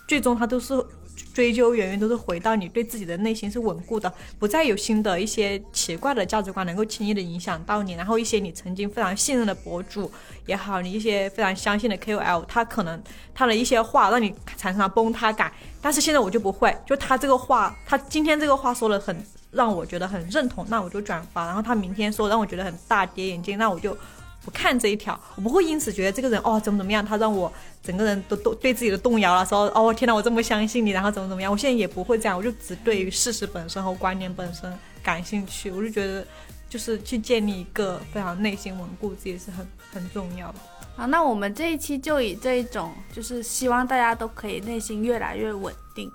[0.07, 0.85] 最终它都是。
[1.33, 7.93] 追究远远都是回到你对自己的内心是稳固的，不再有新的一些奇怪的价值观能够轻易的影响到你。
[7.93, 10.11] 然后一些你曾经非常信任的博主
[10.45, 13.01] 也好，你一些非常相信的 KOL，他可能
[13.33, 15.51] 他的一些话让你产生了崩塌感。
[15.81, 19.15] 但是现在我就不会，就他这个话，他今天这个话说的很
[19.51, 21.45] 让我觉得很认同，那我就转发。
[21.45, 23.97] 然后他明天说让我觉得很大跌眼镜，那我就。
[24.43, 36.25] 不看这一条，我不会因此觉得这个人哦怎么怎么样，他让我整个人都都对自己的动摇了，说哦天哪，我这么相信你，然后怎么怎么样，我现在也不会这样，我就只对于事实本身和观点本身感兴趣，我就觉得
[36.67, 40.55] 就是去建立一个非常内心稳固自己是很很重要的。
[40.95, 46.11] 好，那我们这一期就以这一种，就是希望大家都可以内心越来越稳定。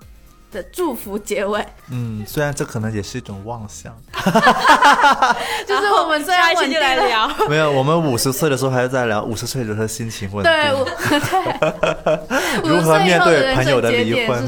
[0.51, 3.95] 的祝福结尾，嗯，虽然这可能也是一种妄想，
[5.67, 7.29] 就是我们下一期就来聊。
[7.49, 12.19] 没有，我们五十岁的时候还是在聊五十岁的时候心情稳定， 对，
[12.63, 14.47] 如何面对朋友的离婚？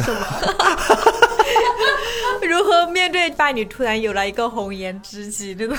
[2.42, 5.54] 如何面对伴侣突然有了一个红颜知己？
[5.54, 5.76] 这个。